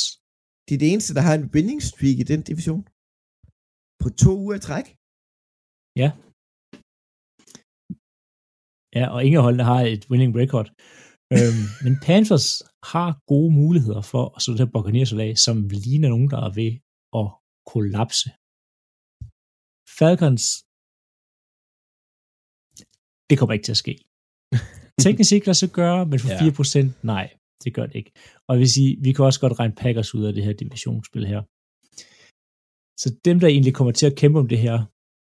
[0.67, 2.83] De er det eneste, der har en winning streak i den division.
[4.03, 4.87] På to uger træk.
[6.03, 6.11] Ja.
[8.99, 10.69] Ja, og ingen holdene har et winning record.
[11.37, 12.47] øhm, men Panthers
[12.93, 16.53] har gode muligheder for at slå det her Buccaneers lag, som ligner nogen, der er
[16.61, 16.71] ved
[17.21, 17.27] at
[17.73, 18.29] kollapse.
[19.99, 20.45] Falcons,
[23.29, 23.95] det kommer ikke til at ske.
[25.05, 26.89] Teknisk ikke lade sig gøre, men for Ja.
[26.93, 27.27] 4% nej,
[27.65, 28.13] det gør det ikke.
[28.47, 31.27] Og jeg vil sige, vi kan også godt regne Packers ud af det her divisionsspil
[31.33, 31.41] her.
[33.03, 34.77] Så dem, der egentlig kommer til at kæmpe om det her,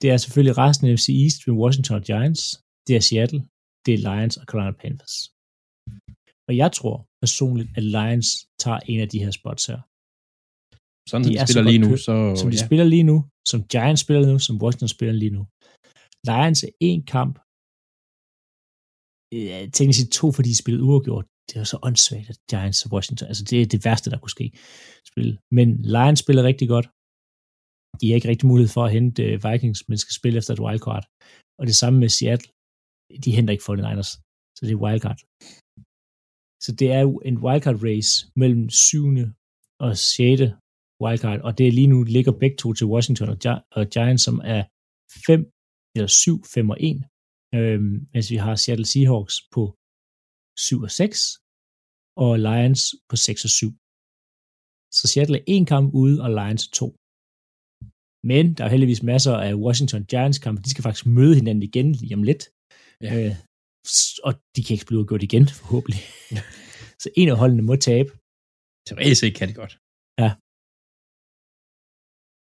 [0.01, 2.41] det er selvfølgelig resten af FC East med Washington og Giants,
[2.87, 3.41] det er Seattle,
[3.85, 5.17] det er Lions og Carolina Panthers.
[6.47, 8.29] Og jeg tror personligt, at Lions
[8.63, 9.79] tager en af de her spots her.
[11.09, 12.65] Sådan, De de er så spiller godt lige nu, så Som de ja.
[12.67, 13.17] spiller lige nu,
[13.51, 15.43] som Giants spiller nu, som Washington spiller lige nu.
[16.29, 17.35] Lions er en kamp,
[19.35, 21.25] øh, teknisk set to, fordi de spillede uafgjort.
[21.47, 24.19] det er jo så åndssvagt, at Giants og Washington, altså det er det værste, der
[24.19, 24.47] kunne ske.
[25.11, 25.33] Spille.
[25.57, 26.87] Men Lions spiller rigtig godt.
[27.99, 30.63] De har ikke rigtig mulighed for at hente øh, Vikings, men skal spille efter et
[30.65, 31.05] wildcard.
[31.59, 32.49] Og det samme med Seattle.
[33.23, 34.11] De henter ikke 49ers,
[34.55, 35.19] så det er wildcard.
[36.65, 38.97] Så det er jo en wildcard race mellem 7.
[39.85, 40.41] og 6.
[41.03, 44.23] wildcard, og det er lige nu ligger begge to til Washington og, Gi- og Giants,
[44.27, 44.61] som er
[45.27, 45.39] 5
[45.95, 47.03] eller 7, 5 og 1,
[47.57, 49.63] øhm, mens vi har Seattle Seahawks på
[50.67, 51.05] 7 og 6,
[52.23, 53.71] og Lions på 6 og 7.
[54.97, 56.87] Så Seattle er en kamp ude, og Lions er to.
[58.31, 60.59] Men der er heldigvis masser af Washington Giants kampe.
[60.65, 62.43] De skal faktisk møde hinanden igen lige om lidt.
[63.03, 63.11] Ja.
[63.17, 63.35] Øh,
[64.23, 66.01] og de kan ikke blive gjort igen, forhåbentlig.
[67.03, 68.09] så en af holdene må tabe.
[69.21, 69.73] Set kan det godt.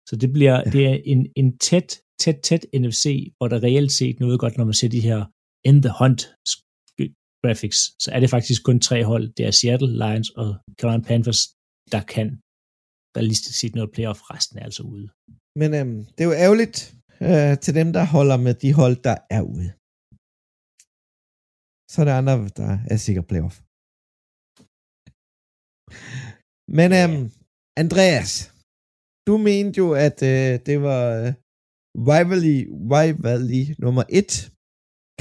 [0.09, 3.05] Så det bliver det er en, en tæt, tæt, tæt NFC,
[3.37, 5.21] hvor der reelt set noget godt, når man ser de her
[5.69, 6.23] in the hunt
[7.45, 9.25] graphics, så er det faktisk kun tre hold.
[9.37, 11.43] Det er Seattle, Lions og Carolina Panthers,
[11.93, 12.29] der kan
[13.17, 14.21] realistisk set noget playoff.
[14.31, 15.07] Resten er altså ude.
[15.61, 16.79] Men øhm, det er jo ærgerligt
[17.29, 19.71] øh, til dem, der holder med de hold, der er ude.
[21.95, 23.57] Så er der andre, der er sikkert playoff.
[26.79, 27.25] Men øhm,
[27.83, 28.31] Andreas,
[29.29, 31.29] du mente jo, at øh, det var øh,
[32.11, 32.59] rivalry,
[32.95, 34.33] rivalry nummer et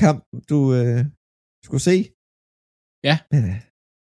[0.03, 0.19] kamp,
[0.51, 0.99] du øh,
[1.67, 1.97] skulle se.
[3.09, 3.15] Ja.
[3.33, 3.57] Men, øh,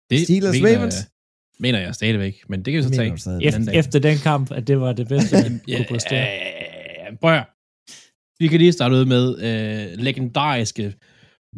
[0.09, 0.99] Det Steelers mener, Ravens?
[1.03, 3.77] Jeg, mener jeg stadigvæk, men det kan vi så tage.
[3.81, 6.25] Efter, den kamp, at det var det bedste, man Ja, kunne præstere.
[6.39, 7.47] øh, prøv at høre.
[8.41, 10.85] Vi kan lige starte ud med øh, legendariske,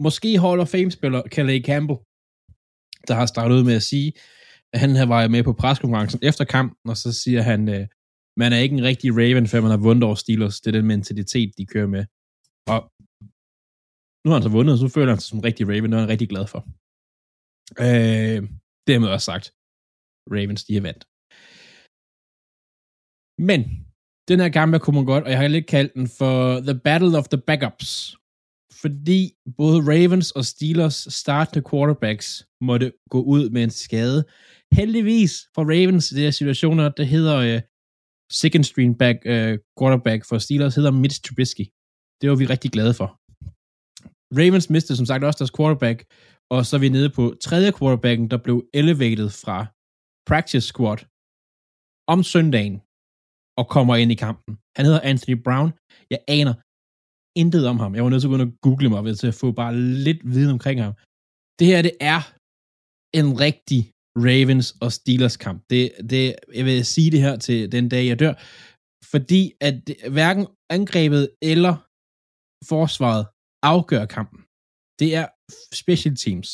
[0.06, 2.00] måske Hall of Fame-spiller Calais Campbell,
[3.08, 4.10] der har startet ud med at sige,
[4.74, 7.88] at han var med på preskonferencen efter kampen, og så siger han, øh,
[8.42, 10.62] man er ikke en rigtig Raven, før man har vundet over Steelers.
[10.62, 12.04] Det er den mentalitet, de kører med.
[12.74, 12.80] Og
[14.22, 15.98] nu har han så vundet, og så føler han sig som en rigtig Raven, og
[15.98, 16.62] er han rigtig glad for.
[17.86, 18.42] Øh,
[18.90, 19.46] dermed også sagt,
[20.36, 21.04] Ravens, de er vandt.
[23.50, 23.62] Men,
[24.30, 26.36] den her kamp kunne man godt, og jeg har lidt kaldt den for
[26.68, 28.19] The Battle of the Backups.
[28.82, 32.28] Fordi både Ravens og Steelers startende quarterbacks
[32.62, 34.24] måtte gå ud med en skade.
[34.74, 37.62] Heldigvis for Ravens i de her situationer, det hedder uh,
[38.32, 41.66] second string back, uh, quarterback for Steelers, hedder Mitch Trubisky.
[42.22, 43.08] Det var vi rigtig glade for.
[44.40, 46.00] Ravens mistede som sagt også deres quarterback,
[46.54, 49.58] og så er vi nede på tredje quarterbacken, der blev elevated fra
[50.30, 51.00] practice squad
[52.14, 52.76] om søndagen
[53.60, 54.54] og kommer ind i kampen.
[54.78, 55.70] Han hedder Anthony Brown.
[56.14, 56.54] Jeg aner
[57.36, 57.96] intet om ham.
[57.96, 59.78] Jeg var nødt til at gå ind og google mig ved til at få bare
[60.06, 60.94] lidt viden omkring ham.
[61.60, 62.22] Det her, det er
[63.20, 63.82] en rigtig
[64.28, 65.64] Ravens og Steelers kamp.
[65.70, 68.34] Det, det, jeg vil sige det her til den dag, jeg dør,
[69.12, 69.76] fordi at
[70.12, 71.74] hverken angrebet eller
[72.72, 73.26] forsvaret
[73.64, 74.40] afgør kampen.
[75.00, 75.28] Det er
[75.82, 76.50] special teams,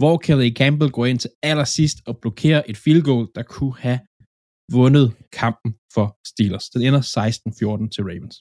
[0.00, 4.00] hvor Kelly Campbell går ind til allersidst og blokerer et field goal, der kunne have
[4.72, 6.66] vundet kampen for Steelers.
[6.74, 8.36] Den ender 16-14 til Ravens.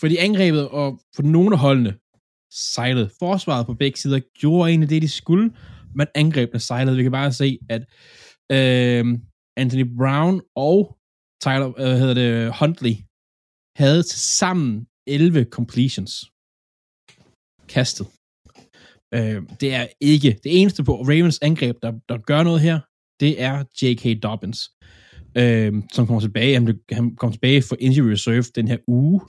[0.00, 1.94] Fordi angrebet og for nogle af holdene
[2.52, 3.10] sejlede.
[3.18, 5.54] Forsvaret på begge sider gjorde egentlig det, de skulle,
[5.94, 6.96] men angrebene sejlede.
[6.96, 7.82] Vi kan bare se, at
[8.52, 9.18] øh,
[9.56, 10.96] Anthony Brown og
[11.42, 12.94] Tyler, øh, hedder det, Huntley
[13.76, 16.30] havde til sammen 11 completions
[17.68, 18.06] kastet.
[19.14, 22.80] Øh, det er ikke det eneste på Ravens angreb, der, der gør noget her.
[23.20, 24.22] Det er J.K.
[24.22, 24.70] Dobbins,
[25.36, 26.54] øh, som kommer tilbage.
[26.54, 29.20] Han, han kommer tilbage for injury reserve den her uge.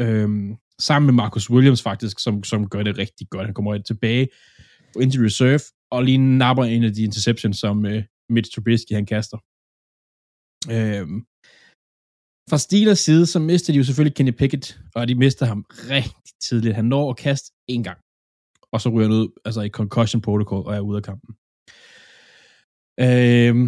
[0.00, 3.46] Øhm, sammen med Marcus Williams faktisk, som, som gør det rigtig godt.
[3.46, 4.28] Han kommer tilbage
[4.92, 8.04] på injury reserve, og lige napper en af de interceptions, som øh,
[8.34, 9.38] Mitch Trubisky han kaster.
[10.76, 11.18] Øhm,
[12.50, 16.32] fra Steelers side, så mister de jo selvfølgelig Kenny Pickett, og de mister ham rigtig
[16.46, 16.74] tidligt.
[16.74, 17.98] Han når at kaste en gang,
[18.72, 21.30] og så ryger han ud altså i concussion protocol og er ude af kampen.
[23.06, 23.66] Øhm,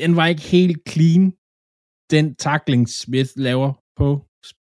[0.00, 1.24] den var ikke helt clean,
[2.14, 4.08] den tackling Smith laver på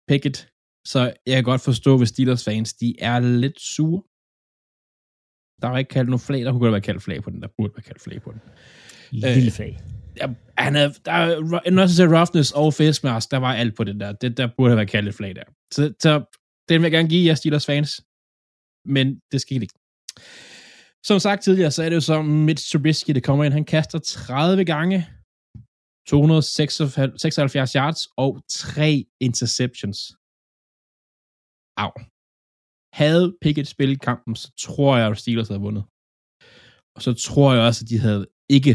[0.09, 0.52] Pickett,
[0.87, 4.03] så jeg kan godt forstå, hvis Steelers fans, de er lidt sure.
[5.63, 7.49] Der var ikke kaldt nogen flag, der kunne godt være kaldt flag på den, der
[7.57, 8.41] burde være kaldt flag på den.
[9.11, 9.81] Lille fag.
[10.17, 10.27] Ja,
[10.59, 13.85] han er, der er når jeg siger roughness og face mask, der var alt på
[13.85, 14.13] det der.
[14.13, 15.45] Det, der burde have været kaldt et flag der.
[15.73, 18.01] Så, så den vil jeg gerne give jer Steelers fans,
[18.85, 19.75] men det skete ikke.
[21.05, 23.53] Som sagt tidligere, så er det jo så Mitch Trubisky, det kommer ind.
[23.53, 25.07] Han kaster 30 gange,
[26.09, 29.99] 276 yards og 3 interceptions.
[31.85, 31.93] Au.
[33.01, 35.85] Havde Pickett spillet kampen, så tror jeg, at Steelers havde vundet.
[36.97, 38.23] Og så tror jeg også, at de havde
[38.57, 38.75] ikke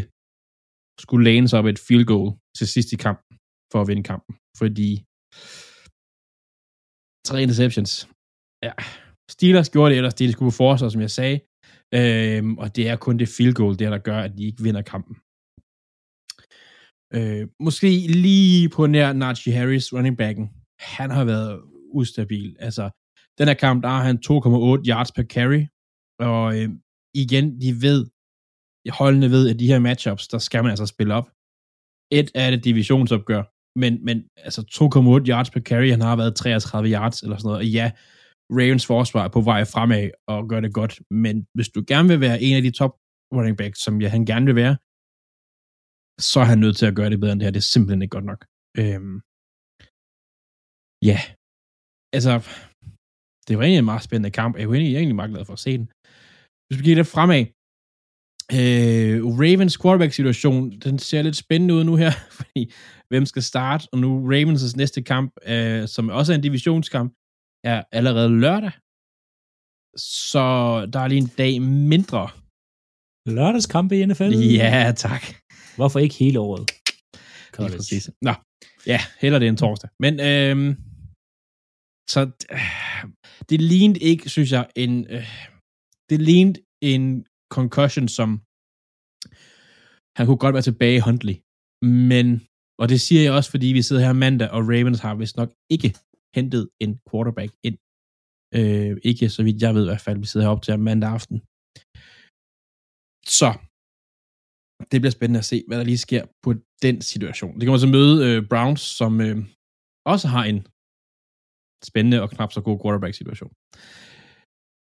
[1.04, 3.32] skulle læne sig op et field goal til sidst i kampen,
[3.72, 4.34] for at vinde kampen.
[4.62, 4.90] Fordi
[7.28, 7.92] tre interceptions.
[8.68, 8.74] Ja.
[9.36, 11.38] Steelers gjorde det ellers, det de skulle på forsvar, som jeg sagde.
[12.00, 14.84] Øhm, og det er kun det field goal, der, der gør, at de ikke vinder
[14.94, 15.16] kampen.
[17.18, 17.90] Øh, måske
[18.26, 20.46] lige på nær Najee Harris, running backen.
[20.98, 21.54] Han har været
[21.94, 22.56] ustabil.
[22.60, 22.90] Altså,
[23.38, 25.64] den her kamp, der har han 2,8 yards per carry.
[26.20, 26.70] Og øh,
[27.24, 28.06] igen, de ved,
[28.90, 31.28] holdene ved, at de her matchups, der skal man altså spille op.
[32.12, 33.44] Et er det divisionsopgør,
[33.80, 37.60] men, men altså 2,8 yards per carry, han har været 33 yards eller sådan noget,
[37.60, 37.92] og ja,
[38.52, 42.20] Ravens forsvar er på vej fremad og gør det godt, men hvis du gerne vil
[42.22, 42.94] være en af de top
[43.36, 44.76] running backs, som jeg, han gerne vil være,
[46.32, 47.56] så er han nødt til at gøre det bedre end det her.
[47.58, 48.42] Det er simpelthen ikke godt nok.
[48.82, 49.18] Øhm,
[51.10, 51.20] ja,
[52.18, 52.34] altså,
[53.48, 54.56] det var egentlig en meget spændende kamp.
[54.56, 55.88] Jeg er egentlig, egentlig meget glad for at se den.
[56.68, 57.44] Hvis vi kigger lidt fremad,
[58.60, 62.62] øh, Ravens quarterback-situation, den ser lidt spændende ud nu her, fordi
[63.10, 67.10] hvem skal starte, og nu Ravens' næste kamp, øh, som også er en divisionskamp,
[67.64, 68.72] er allerede lørdag.
[69.98, 70.44] Så
[70.94, 72.30] der er lige en dag mindre.
[73.36, 74.32] Lørdagskampe i NFL?
[74.62, 75.24] Ja, tak.
[75.76, 76.72] Hvorfor ikke hele året?
[77.60, 78.10] Lige præcis.
[78.22, 78.34] Nå,
[78.86, 79.90] ja, heller det en torsdag.
[80.00, 80.78] Men øhm,
[82.14, 82.20] så
[82.56, 83.06] øh,
[83.50, 85.28] det lignede ikke, synes jeg, en øh,
[86.10, 86.60] det lignede
[86.94, 87.26] en
[87.58, 88.30] concussion, som
[90.18, 91.36] han kunne godt være tilbage i Huntley.
[92.12, 92.28] Men,
[92.82, 95.52] og det siger jeg også, fordi vi sidder her mandag, og Ravens har vist nok
[95.76, 95.90] ikke
[96.36, 97.78] hentet en quarterback ind.
[98.58, 101.38] Øh, ikke så vidt jeg ved i hvert fald, vi sidder heroppe til mandag aften.
[103.40, 103.50] Så,
[104.92, 106.50] det bliver spændende at se, hvad der lige sker på
[106.86, 107.54] den situation.
[107.56, 109.38] Det kommer til at møde øh, Browns, som øh,
[110.14, 110.60] også har en
[111.84, 113.52] spændende og knap så god quarterback-situation.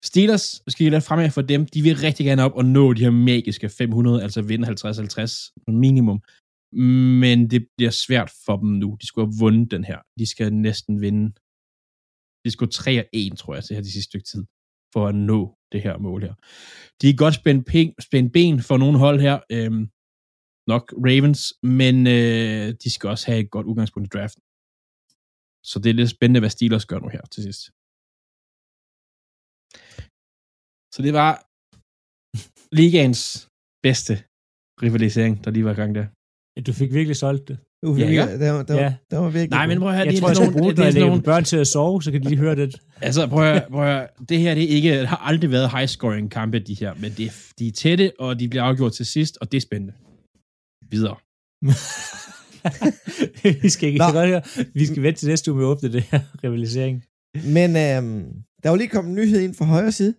[0.04, 3.02] Steelers, skal jeg lade fremad for dem, de vil rigtig gerne op og nå de
[3.02, 6.20] her magiske 500, altså vinde 50-50 minimum.
[7.22, 8.96] Men det bliver svært for dem nu.
[9.00, 9.98] De skulle have vundet den her.
[10.18, 11.32] De skal næsten vinde.
[12.44, 14.44] De skulle 3 og 1, tror jeg, til her de sidste stykke tid,
[14.92, 15.40] for at nå
[15.72, 16.34] det her mål her.
[17.00, 19.38] De er godt spændt, ping, spændt ben for nogle hold her.
[19.52, 19.84] Øhm,
[20.72, 24.42] nok Ravens, men øh, de skal også have et godt udgangspunkt i draften.
[25.70, 27.62] Så det er lidt spændende, hvad Steelers gør nu her til sidst.
[30.94, 31.32] Så det var
[32.80, 33.22] ligaens
[33.86, 34.14] bedste
[34.84, 36.06] rivalisering, der lige var i gang der.
[36.66, 37.58] Du fik virkelig solgt det.
[37.86, 38.94] Uh, Ja, ja, det, var, det, var, Ja.
[39.10, 40.60] det var virkelig Nej, men prøv at høre, Jeg det tror, er jeg sådan skal
[40.60, 42.80] bruge det, nogle, børn til at sove, så kan de lige høre det.
[43.02, 45.50] altså prøv at, høre, prøv at høre, det her det er ikke, det har aldrig
[45.50, 48.62] været high scoring kampe, de her, men det, er- de er tætte, og de bliver
[48.62, 49.94] afgjort til sidst, og det er spændende.
[50.94, 51.16] Videre.
[53.62, 54.08] vi skal ikke Nå.
[54.18, 54.42] godt høre.
[54.78, 56.96] Vi skal vente til næste uge med at åbne det her rivalisering.
[57.56, 58.24] Men øhm,
[58.62, 60.14] der var lige kommet en nyhed ind fra højre side.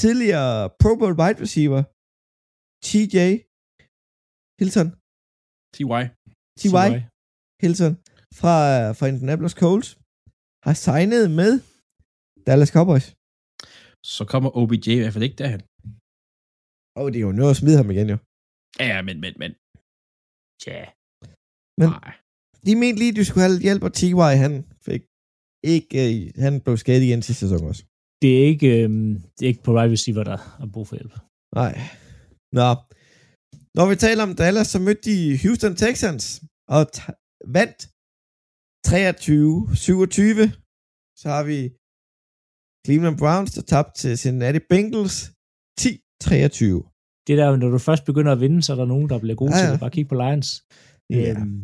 [0.00, 1.82] Tidligere Pro Bowl wide receiver,
[2.86, 3.16] TJ
[4.60, 4.88] Hilton,
[5.74, 6.02] T.Y.
[6.60, 6.86] T.Y.
[7.62, 7.94] Hilton
[8.40, 8.54] fra,
[8.98, 9.90] fra Indianapolis Colts,
[10.66, 11.52] har signet med
[12.46, 13.06] Dallas Cowboys.
[14.14, 15.62] Så kommer OBJ i hvert fald ikke derhen.
[16.98, 18.18] Og det er jo noget at smide ham igen, jo.
[18.90, 19.50] Ja, men, men, men.
[20.66, 20.82] Ja.
[21.80, 22.12] Men- Nej.
[22.66, 24.20] De mente lige, at du skulle have lidt hjælp, og T.Y.
[24.44, 24.52] han
[24.88, 25.02] fik
[25.74, 27.82] ikke, øh, han blev skadet igen sidste sæson også.
[28.22, 31.14] Det er ikke, øhm, det er ikke på wide receiver, der har brug for hjælp.
[31.60, 31.74] Nej.
[32.58, 32.68] Nå.
[33.78, 36.24] Når vi taler om Dallas, så mødte de Houston Texans
[36.76, 37.14] og t-
[37.56, 37.80] vandt
[38.88, 40.44] 23-27.
[41.20, 41.58] Så har vi
[42.86, 45.16] Cleveland Browns, der tabte til Cincinnati Bengals
[45.80, 47.24] 10-23.
[47.26, 49.52] Det der, når du først begynder at vinde, så er der nogen, der bliver gode
[49.52, 49.80] Ja, ja, til det.
[49.80, 50.48] Bare kig på Lions.
[51.10, 51.30] Ja.
[51.30, 51.58] Øhm,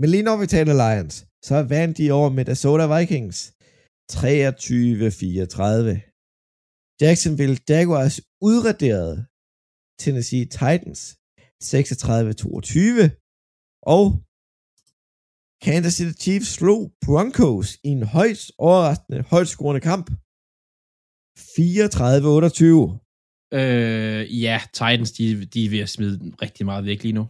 [0.00, 1.14] Men lige når vi taler Lions,
[1.48, 3.38] så vandt de over Minnesota Vikings
[4.12, 5.96] 23-34.
[7.02, 8.16] Jacksonville Jaguars
[8.50, 9.18] udraderede
[10.02, 11.00] Tennessee Titans
[11.62, 13.06] 36-22.
[13.94, 14.04] Og
[15.66, 20.06] Kansas City Chiefs slog Broncos i en højst overraskende, højt scorende kamp.
[21.38, 22.98] 34-28.
[23.60, 27.24] Øh, ja, Titans, de, de er ved at smide rigtig meget væk lige nu.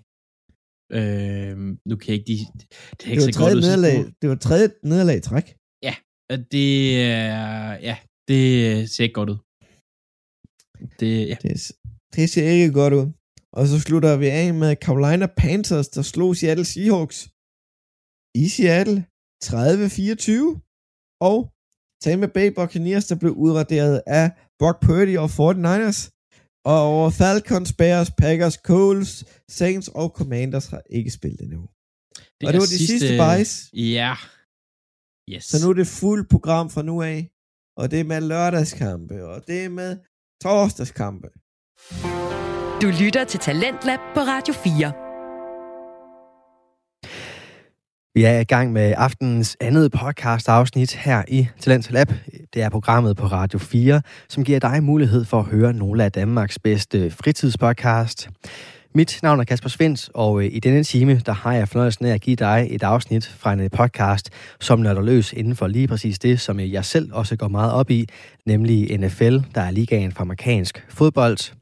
[0.98, 1.56] Øh,
[1.88, 2.28] nu kan jeg ikke...
[2.32, 5.26] De, det er Det ikke var så godt tredje nederlag, det var tredje nederlag i
[5.30, 5.46] træk.
[6.32, 6.70] Og Det
[7.02, 7.72] er...
[7.88, 7.96] Ja,
[8.28, 8.42] det
[8.92, 9.38] ser ikke godt ud.
[11.00, 11.36] Det, ja.
[11.42, 11.52] Det,
[12.14, 13.06] det ser ikke godt ud.
[13.58, 17.18] Og så slutter vi af med Carolina Panthers, der slog Seattle Seahawks
[18.42, 18.98] i Seattle
[19.44, 19.50] 30-24.
[21.28, 21.38] Og
[22.04, 24.26] Tampa Bay Buccaneers, der blev udraderet af
[24.60, 26.00] Brock Purdy og 49ers.
[26.64, 31.68] Og over Falcons, Bears, Packers, Coles, Saints og Commanders har ikke spillet endnu.
[32.40, 33.70] Det og det var de sidste buys.
[33.72, 34.14] Ja.
[35.30, 35.44] Yes.
[35.44, 37.30] Så nu er det fuld program fra nu af.
[37.76, 39.98] Og det er med lørdagskampe, og det er med
[40.42, 41.28] torsdagskampe.
[42.82, 45.09] Du lytter til Talentlab på Radio 4.
[48.14, 52.08] Vi er i gang med aftenens andet podcast-afsnit her i Talent Lab.
[52.54, 56.12] Det er programmet på Radio 4, som giver dig mulighed for at høre nogle af
[56.12, 58.28] Danmarks bedste fritidspodcast.
[58.94, 62.14] Mit navn er Kasper Svens, og øh, i denne time, der har jeg fornøjelsen af
[62.14, 64.30] at give dig et afsnit fra en øh, podcast,
[64.60, 67.72] som nørder løs inden for lige præcis det, som øh, jeg selv også går meget
[67.72, 68.08] op i,
[68.46, 71.52] nemlig NFL, der er ligaen for amerikansk fodbold.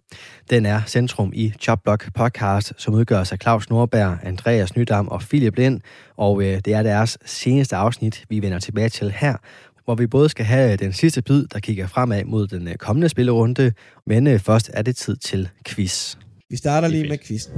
[0.51, 5.57] Den er centrum i Chopblock podcast, som udgøres af Claus Nordberg, Andreas Nydam og Philip
[5.57, 5.81] Lind,
[6.17, 9.37] og det er deres seneste afsnit, vi vender tilbage til her,
[9.85, 13.73] hvor vi både skal have den sidste bid, der kigger fremad mod den kommende spillerunde,
[14.07, 16.17] men først er det tid til quiz.
[16.51, 17.53] Vi starter er lige med quizzen.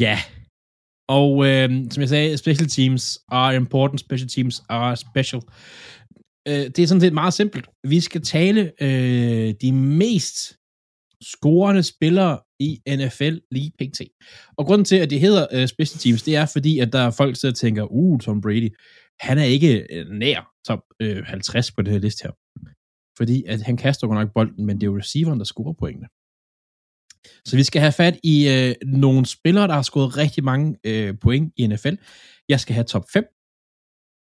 [0.00, 0.18] Ja.
[1.08, 5.42] Og øh, som jeg sagde, special teams are important, special teams are special.
[6.48, 7.68] Øh, det er sådan set meget simpelt.
[7.84, 10.56] Vi skal tale øh, de mest
[11.22, 14.00] scorende spillere i NFL lige pt.
[14.56, 17.10] Og grunden til, at det hedder øh, special teams, det er fordi, at der er
[17.10, 18.76] folk, der sidder og tænker, uh, Tom Brady,
[19.20, 22.32] han er ikke øh, nær top øh, 50 på den her liste her.
[23.18, 26.08] Fordi at han kaster godt nok bolden, men det er jo receiveren, der scorer pointene.
[27.44, 31.18] Så vi skal have fat i øh, nogle spillere, der har scoret rigtig mange øh,
[31.18, 31.94] point i NFL.
[32.48, 33.24] Jeg skal have top 5,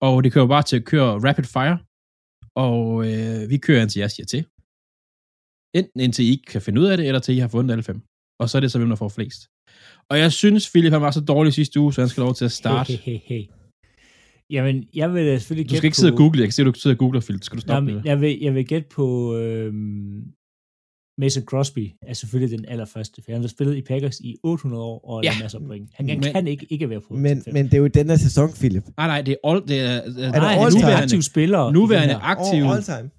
[0.02, 1.78] og det kører bare til at køre rapid fire,
[2.66, 4.42] og øh, vi kører indtil jeg siger til.
[5.80, 7.84] Enten indtil I ikke kan finde ud af det, eller til I har fundet alle
[7.84, 8.00] fem.
[8.40, 9.48] Og så er det så, hvem der får flest.
[10.10, 12.46] Og jeg synes, Philip han var så dårlig sidste uge, så han skal lov til
[12.46, 12.94] at starte.
[12.94, 13.44] Hey, hey, hey.
[14.50, 16.62] Jamen, jeg vil da selvfølgelig Du skal ikke sidde og på- google, jeg kan se,
[16.62, 17.44] at du sidder og googler, Philip.
[17.44, 18.10] Skal du stoppe Jamen, med det?
[18.10, 20.24] jeg, vil, jeg vil gætte på øhm,
[21.22, 25.10] Mason Crosby er selvfølgelig den allerførste, for han har spillet i Packers i 800 år
[25.10, 25.34] og Ja.
[25.42, 25.90] masser af point.
[25.94, 28.16] Han, han Men- kan ikke, ikke være på Men, men det er jo den her
[28.18, 28.84] sæson, Philip.
[28.98, 30.94] Nej, nej, det er, all, det er, Er det Nej, all er time?
[30.94, 31.70] aktiv spiller.
[31.70, 32.28] i nuværende den her.
[32.28, 32.64] aktiv.
[32.64, 33.10] All, all time.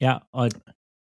[0.00, 0.50] Ja, og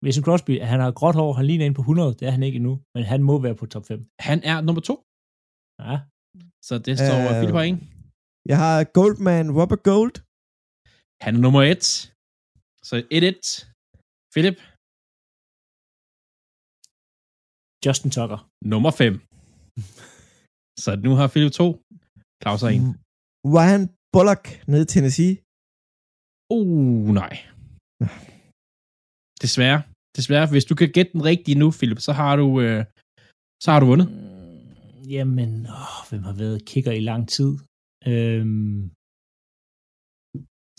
[0.05, 2.59] Mason Crosby, han har gråt hår, han ligner ind på 100, det er han ikke
[2.61, 3.99] endnu, men han må være på top 5.
[4.29, 4.95] Han er nummer to,
[5.89, 5.97] Ja,
[6.69, 7.79] så det står Øh, Philip har en.
[8.51, 10.15] Jeg har Goldman, Robert Gold.
[11.25, 11.87] Han er nummer et.
[12.89, 13.41] Så 1-1.
[14.35, 14.59] Philip,
[17.85, 18.41] Justin Tucker.
[18.73, 19.13] nummer 5.
[20.85, 21.67] så nu har Philip to.
[22.43, 22.87] Claus har en.
[23.57, 23.85] Ryan
[24.15, 25.33] Bullock nede i Tennessee.
[26.57, 27.35] Uh, nej.
[29.43, 29.79] Desværre.
[30.17, 32.85] Desværre, hvis du kan gætte den rigtige nu, Philip, så har du, øh,
[33.63, 34.09] så har du vundet.
[34.11, 37.51] Mm, Jamen, åh, hvem har været kicker i lang tid?
[38.07, 38.81] Øhm,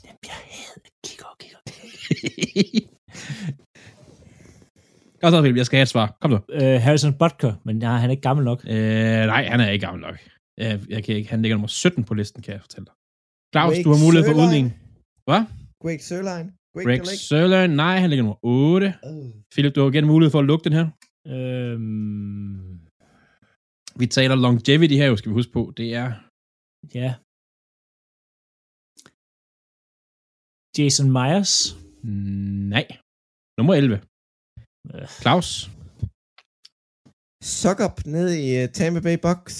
[0.05, 1.59] jamen, jeg hader kicker og kicker.
[5.21, 6.17] Kom så, Philip, jeg skal have et svar.
[6.21, 6.39] Kom så.
[6.59, 8.59] Øh, Harrison Butker, men nej, han er ikke gammel nok.
[8.67, 10.17] Øh, nej, han er ikke gammel nok.
[10.57, 12.93] Jeg, jeg kan ikke, han ligger nummer 17 på listen, kan jeg fortælle dig.
[13.53, 14.47] Claus, Greg du har mulighed for Sørlein.
[14.47, 14.67] udligning.
[15.29, 15.41] Hvad?
[15.83, 16.47] Greg Sørlein.
[16.75, 17.17] Greg, Greg.
[17.29, 18.99] Sørlein, nej, han ligger nummer 8.
[19.03, 19.31] Oh.
[19.53, 20.85] Philip, du har igen mulighed for at lukke den her.
[21.33, 22.79] Øhm,
[23.99, 25.63] Vi taler longevity her, jo, skal vi huske på.
[25.77, 26.07] Det er
[26.99, 27.09] ja.
[30.77, 31.53] Jason Myers.
[32.73, 32.87] nej.
[33.57, 33.95] Nummer 11.
[34.93, 35.49] Øh, Claus,
[37.61, 39.55] Suck up nede i uh, Tampa Bay Bucks.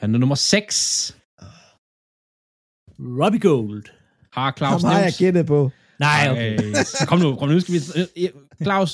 [0.00, 0.76] han er nummer 6.
[3.20, 3.84] Robbie Gold.
[4.36, 5.60] Har Claus Ham har jeg gættet på.
[6.04, 6.50] Nej, okay.
[6.58, 7.80] Ej, kom nu, kom nu, skal vi...
[7.98, 8.30] øh, øh,
[8.66, 8.92] Claus,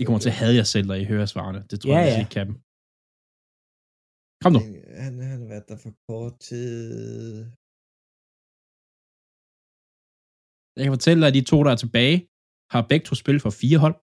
[0.00, 1.60] I kommer til at have jer selv, når I hører svarene.
[1.70, 2.20] Det tror Ja, jeg, I ja.
[2.22, 2.48] ikke kan.
[4.42, 4.60] Kom nu.
[5.04, 7.36] Han, han har været der for kort tid.
[10.76, 12.18] Jeg kan fortælle dig, at de to, der er tilbage,
[12.74, 13.96] har begge to spillet for fire hold.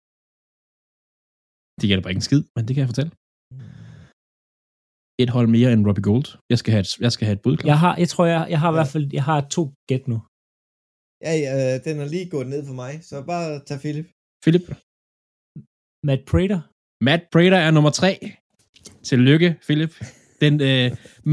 [1.80, 3.12] Det hjælper ikke en skid, men det kan jeg fortælle.
[5.24, 6.28] Et hold mere end Robbie Gold.
[6.52, 7.58] Jeg skal have et, jeg skal have et bud.
[7.72, 8.78] Jeg har, jeg tror, jeg, jeg har i Ja.
[8.78, 10.18] hvert fald, jeg har to gæt nu.
[11.28, 11.54] Ja, ja,
[11.88, 14.08] den er lige gået ned for mig, så bare tag Philip.
[14.44, 14.66] Philip.
[16.08, 16.60] Matt Prater.
[17.08, 18.12] Matt Prater er nummer tre.
[19.10, 19.94] Tillykke, Philip.
[20.44, 20.88] Den øh,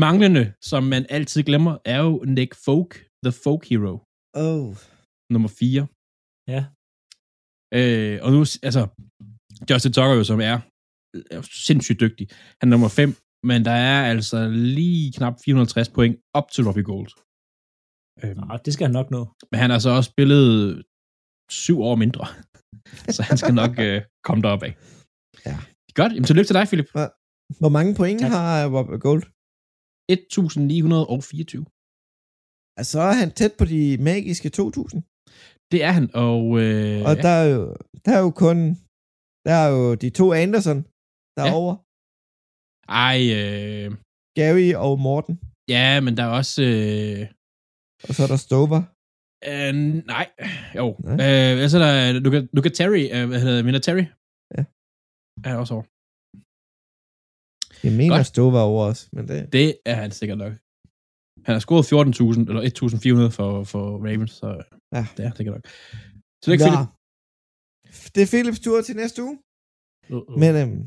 [0.05, 2.91] manglende, som man altid glemmer, er jo Nick Folk,
[3.25, 3.95] The Folk Hero.
[4.45, 4.69] Oh.
[5.35, 5.87] nummer 4.
[6.55, 6.63] Ja.
[7.79, 8.83] Øh, og nu, altså,
[9.71, 10.57] Justin Tucker jo, som er,
[11.35, 12.27] er sindssygt dygtig.
[12.61, 13.09] Han er nummer 5,
[13.51, 14.39] men der er altså
[14.75, 17.11] lige knap 450 point op til Robbie Gold.
[18.23, 19.23] Øhm, Nå, det skal han nok nå.
[19.51, 20.49] men han har så også spillet
[21.63, 22.25] syv år mindre.
[23.17, 24.73] så han skal nok øh, komme derop af.
[25.49, 25.57] Ja.
[25.99, 26.89] Godt, jamen tillykke til dig, Philip.
[27.63, 28.31] Hvor mange point Tak.
[28.37, 29.23] har Robert Gold?
[30.11, 31.65] 1924.
[32.79, 35.03] Altså, så er han tæt på de magiske 2000.
[35.73, 37.61] Det er han, og, øh, Og ja, der er jo,
[38.05, 38.59] der er jo kun,
[39.47, 40.79] der er jo de to Anderson
[41.39, 41.43] Ja.
[41.43, 41.75] derovre.
[42.89, 43.89] Ej, øh,
[44.39, 45.35] Gary og Morten.
[45.75, 46.63] Ja, men der er også...
[46.63, 47.23] Øh,
[48.09, 48.81] Og så er der Stover.
[49.51, 49.75] øh,
[50.15, 50.27] nej,
[50.79, 50.87] jo.
[51.05, 51.15] Nej.
[51.27, 54.05] Øh, altså der er Luca, Luca Terry, øh, hvad hedder Mina Terry?
[54.57, 54.63] Ja.
[55.49, 55.85] Er også over.
[57.87, 58.27] Jeg mener Godt.
[58.33, 59.39] Stover over os, men det...
[59.57, 60.53] Det er han sikkert nok.
[61.47, 62.63] Han har scoret 14.000, eller
[63.29, 64.49] 1.400 for, for Ravens, så
[64.97, 65.03] Ja.
[65.17, 65.65] det er sikkert nok.
[66.41, 66.85] Så det er ikke Nå.
[68.15, 69.37] Det er Philips tur til næste uge.
[70.15, 70.37] Uh-uh.
[70.43, 70.81] Men øhm,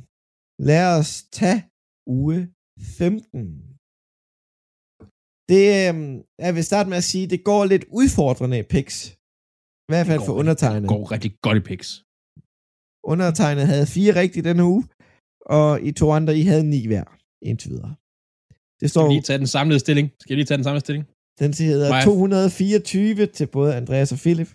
[0.70, 1.60] lad os tage
[2.18, 2.38] uge
[2.98, 3.42] 15.
[5.52, 6.14] Det øhm,
[6.46, 8.96] jeg vil starte med at sige, det går lidt udfordrende i picks.
[9.86, 10.88] I hvert fald Det for går undertegnet.
[10.96, 11.90] går rigtig godt i picks.
[13.14, 14.84] Undertegnet havde fire rigtige denne uge,
[15.58, 17.08] og I to andre, I havde ni hver,
[17.50, 17.94] indtil videre.
[18.82, 20.08] Det Skal står, vi lige tage den samlede stilling?
[20.22, 21.06] Skal vi lige tage den samlede stilling?
[21.42, 22.04] den hedder Mig.
[22.04, 24.52] 224 til både Andreas og Philip,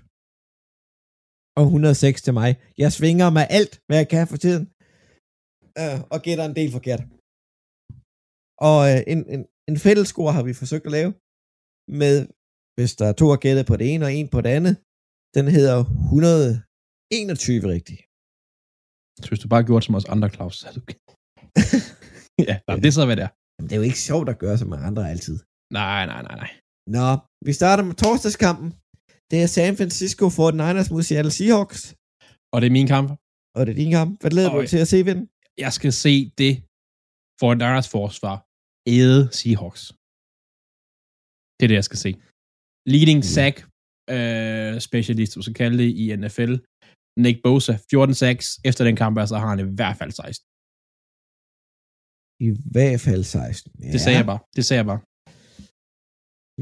[1.58, 2.50] og 106 til mig.
[2.82, 4.64] Jeg svinger mig alt, hvad jeg kan for tiden,
[5.80, 7.02] øh, og gætter en del forkert.
[8.68, 11.12] Og øh, en, en, en fællescore har vi forsøgt at lave,
[12.02, 12.16] med,
[12.76, 14.74] hvis der er to har gættet på det ene og en på det andet,
[15.36, 18.02] den hedder 121 rigtigt.
[19.22, 20.80] Så hvis du bare gjorde som os andre, Claus, så er du...
[22.48, 23.32] ja, nej, det er så, hvad det er.
[23.54, 25.36] Jamen, det er jo ikke sjovt at gøre som andre altid.
[25.72, 26.50] Nej, nej, nej, nej.
[26.96, 27.08] Nå,
[27.46, 28.68] vi starter med torsdagskampen.
[29.30, 31.80] Det er San Francisco 49ers mod Seattle Seahawks,
[32.52, 33.08] Og det er min kamp.
[33.56, 34.10] og det er din kamp.
[34.20, 35.26] Hvad glæder du dig til at se ved den?
[35.64, 36.54] Jeg skal se det
[37.40, 38.36] for Niners forsvar
[38.96, 39.82] æde Seahawks.
[41.56, 42.10] Det er det, jeg skal se.
[42.94, 43.56] Leading sack
[44.16, 46.52] øh, specialist, du skal kalde det i NFL.
[47.24, 48.46] Nick Bosa, 14 sacks.
[48.68, 50.44] Efter den kamp, så har han i hvert fald 16.
[52.48, 53.72] I hvert fald 16.
[53.84, 53.92] Ja.
[53.94, 54.40] Det sagde jeg bare.
[54.56, 55.02] Det sagde jeg bare.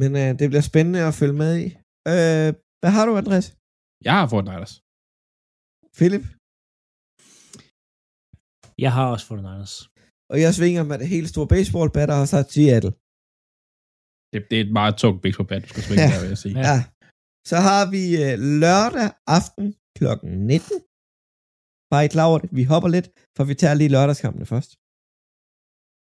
[0.01, 1.67] Men øh, det bliver spændende at følge med i.
[2.13, 2.49] Øh,
[2.81, 3.47] hvad har du, Andreas?
[4.07, 4.75] Jeg har fået Niners.
[5.99, 6.25] Philip?
[8.85, 9.75] Jeg har også fået Niners.
[10.33, 12.93] Og jeg svinger med det helt store baseballbat, og har sagt Seattle.
[14.33, 16.09] Det, det er et meget tungt big på bat, du skal svinge Ja.
[16.13, 16.55] der, vil jeg sige.
[16.59, 16.65] Ja.
[16.73, 16.79] Ja.
[17.51, 19.09] Så har vi øh, lørdag
[19.39, 19.67] aften
[19.97, 20.07] kl.
[20.57, 20.77] 19.
[21.93, 22.49] Bare over det.
[22.59, 24.71] Vi hopper lidt, for vi tager lige lørdagskampene først.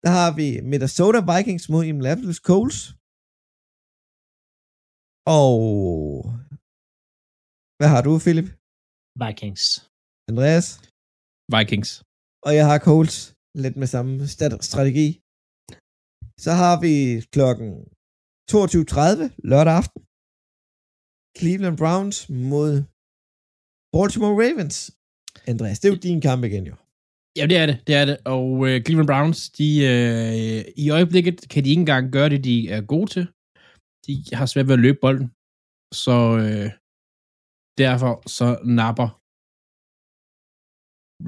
[0.05, 2.79] Der har vi Minnesota Vikings mod Indianapolis Colts.
[5.37, 5.51] Og...
[7.79, 8.49] Hvad har du, Philip?
[9.22, 9.62] Vikings.
[10.31, 10.66] Andreas?
[11.55, 11.91] Vikings.
[12.47, 13.36] Og jeg har Colts.
[13.62, 14.12] Lidt med samme
[14.70, 15.09] strategi.
[16.44, 16.94] Så har vi
[17.34, 17.70] klokken
[18.50, 20.00] 22.30 lørdag aften.
[21.38, 22.18] Cleveland Browns
[22.50, 22.70] mod
[23.94, 24.76] Baltimore Ravens.
[25.52, 26.74] Andreas, det er jo din kamp igen, jo.
[27.38, 27.76] Ja, det er det.
[27.86, 28.16] Det er det.
[28.36, 32.57] Og øh, Cleveland Browns, de, øh, i øjeblikket kan de ikke engang gøre det, de
[32.76, 33.24] er gode til.
[34.07, 35.28] De har svært ved at løbe bolden.
[36.04, 36.68] Så øh,
[37.82, 38.48] derfor så
[38.80, 39.09] napper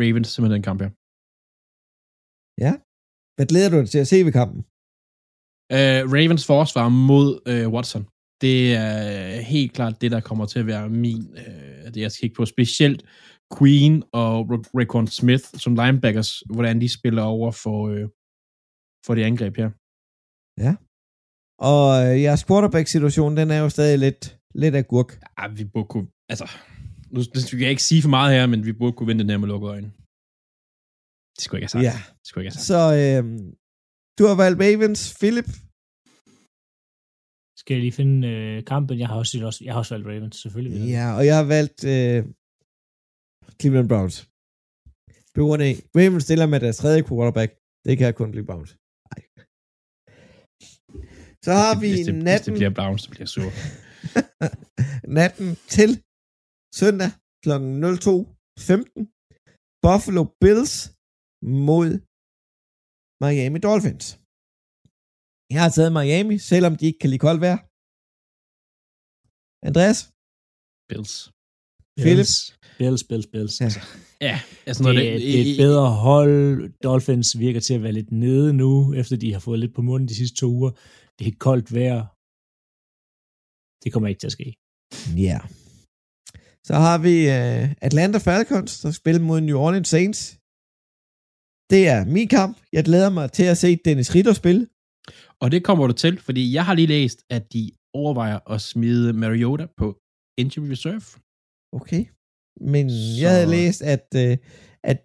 [0.00, 0.90] Ravens simpelthen den kamp her.
[3.36, 4.60] Hvad glæder du dig til at se ved kampen?
[5.76, 8.04] Øh, Ravens forsvar mod øh, Watson.
[8.40, 12.20] Det er helt klart det, der kommer til at være min, øh, det jeg skal
[12.20, 12.46] kigge på.
[12.46, 13.00] Specielt
[13.58, 18.08] Queen og Ra- Raekwon Smith som linebackers, hvordan de spiller over for, øh,
[19.06, 19.70] for det angreb her.
[21.70, 25.10] Og øh, jeres quarterback-situation, den er jo stadig lidt, lidt af gurk.
[25.38, 26.46] Ja, vi burde kunne, altså,
[27.10, 29.30] nu det skal jeg ikke sige for meget her, men vi burde kunne vinde den
[29.30, 29.92] her med lukkede øjne.
[31.38, 31.88] Det skulle jeg ikke have sagt.
[31.90, 31.96] Ja.
[32.18, 32.72] Det skulle ikke have sagt.
[32.74, 33.22] Så øh,
[34.18, 35.50] du har valgt Ravens, Philip.
[37.60, 38.94] Skal jeg lige finde øh, kampen?
[39.02, 39.34] Jeg har også,
[39.66, 40.74] jeg har også valgt Ravens, selvfølgelig.
[40.96, 42.20] Ja, og jeg har valgt øh,
[43.60, 44.16] Cleveland Browns.
[45.34, 47.50] På grund af, Ravens stiller med deres tredje quarterback.
[47.86, 48.70] Det kan kun blive Browns.
[49.10, 49.20] Nej.
[51.46, 53.50] Så har vi hvis det, Hvis natten, det bliver Browns, så bliver jeg sur.
[55.18, 55.90] natten til
[56.80, 57.10] søndag
[57.44, 57.52] kl.
[57.52, 58.84] 02.15.
[59.84, 60.74] Buffalo Bills
[61.42, 61.88] mod
[63.22, 64.06] Miami Dolphins.
[65.54, 67.58] Jeg har taget Miami, selvom de ikke kan lide koldt vejr.
[69.68, 69.98] Andreas?
[70.90, 71.14] Bills.
[72.02, 72.28] Philip?
[72.80, 73.54] Bills, Bills, Bills.
[73.60, 73.64] Ja.
[73.66, 73.80] Altså,
[74.20, 74.36] Ja,
[74.66, 76.72] altså det, noget, det, det er et bedre hold.
[76.86, 80.08] Dolphins virker til at være lidt nede nu, efter de har fået lidt på munden
[80.08, 80.72] de sidste to uger.
[81.18, 82.00] Det er koldt vejr.
[83.82, 84.48] Det kommer ikke til at ske.
[85.28, 85.38] Ja.
[86.68, 90.37] Så har vi uh, Atlanta Falcons, der spiller mod New Orleans Saints.
[91.72, 92.54] Det er min kamp.
[92.76, 94.62] Jeg glæder mig til at se Dennis Ritter spille.
[95.42, 97.62] Og det kommer du til, fordi jeg har lige læst, at de
[98.00, 99.86] overvejer at smide Mariota på
[100.42, 101.06] injury reserve.
[101.78, 102.02] Okay.
[102.74, 104.34] Men Så- jeg havde læst, at, uh,
[104.90, 104.98] at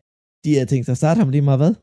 [0.43, 1.73] de havde tænkt sig at starte ham lige meget hvad?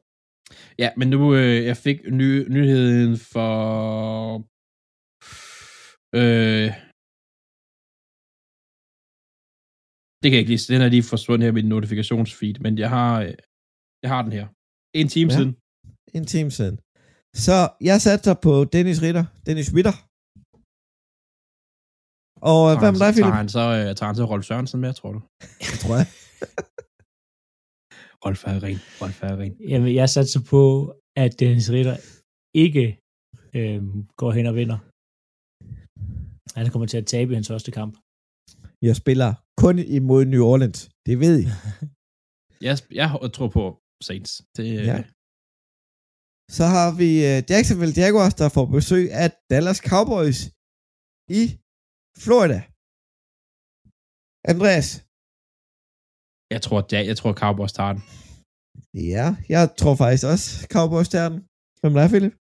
[0.83, 3.49] Ja, men nu øh, jeg fik ny, nyheden for...
[6.20, 6.68] Øh,
[10.20, 10.72] det kan jeg ikke lige...
[10.74, 13.35] Den er lige forsvundet her med min notifikationsfeed, men jeg har, øh,
[14.03, 14.47] jeg har den her.
[14.95, 15.36] En time Ja.
[15.38, 15.53] siden.
[16.18, 16.76] En time siden.
[17.47, 17.57] Så
[17.88, 19.24] jeg satser på Dennis Ritter.
[19.47, 19.97] Dennis Ritter.
[22.51, 23.34] Og øh, hvad med dig, tager Philip?
[23.43, 25.20] han så, øh, tager han så Rolf Sørensen med, tror du?
[25.70, 26.07] Det tror jeg.
[28.24, 28.78] Rolf er ren.
[29.03, 29.55] Rolf er ren.
[29.72, 30.62] Jamen, jeg satser på,
[31.22, 31.97] at Dennis Ritter
[32.64, 32.84] ikke
[33.59, 33.80] øh,
[34.20, 34.78] går hen og vinder.
[36.59, 37.93] Han kommer til at tabe i hans første kamp.
[38.88, 39.30] Jeg spiller
[39.62, 40.78] kun imod New Orleans.
[41.07, 41.47] Det ved I.
[42.68, 43.64] Jeg, jeg tror på
[44.09, 44.32] Saints.
[44.57, 44.82] Det, Ja.
[44.92, 44.98] ja.
[46.57, 50.38] Så har vi øh, Jacksonville Jaguars, der får besøg af Dallas Cowboys
[51.40, 51.42] i
[52.24, 52.61] Florida.
[54.53, 54.88] Andreas.
[56.55, 58.03] Jeg tror, ja, jeg tror Cowboys tager den.
[59.12, 61.40] Ja, jeg tror faktisk også Cowboys tager den.
[61.80, 62.34] Hvem er Philip?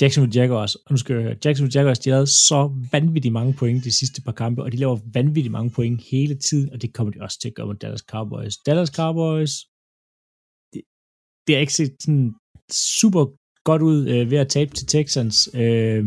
[0.00, 2.60] Jacksonville Jaguars, og nu skal jeg høre, Jacksonville Jaguars, de har lavet så
[2.92, 6.72] vanvittigt mange point de sidste par kampe, og de laver vanvittigt mange point hele tiden,
[6.72, 8.54] og det kommer de også til at gøre med Dallas Cowboys.
[8.66, 9.52] Dallas Cowboys,
[11.46, 12.34] det er ikke set sådan
[12.98, 13.24] super
[13.64, 15.36] godt ud øh, ved at tabe til Texans.
[15.54, 16.04] Øh,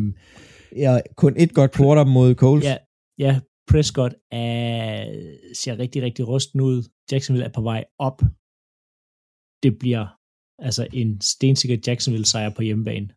[0.75, 2.65] Ja, kun et godt quarter mod Coles.
[2.65, 2.77] ja,
[3.19, 3.39] ja,
[3.71, 5.05] Prescott er,
[5.53, 6.83] ser rigtig, rigtig rusten ud.
[7.11, 8.19] Jacksonville er på vej op.
[9.63, 10.05] Det bliver
[10.67, 13.09] altså en stensikker Jacksonville sejr på hjemmebane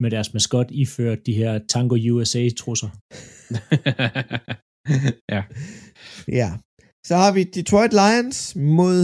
[0.00, 2.90] med deres maskot iført de her Tango USA-trusser.
[5.34, 5.42] ja.
[6.40, 6.48] ja.
[7.06, 8.98] Så har vi Detroit Lions mod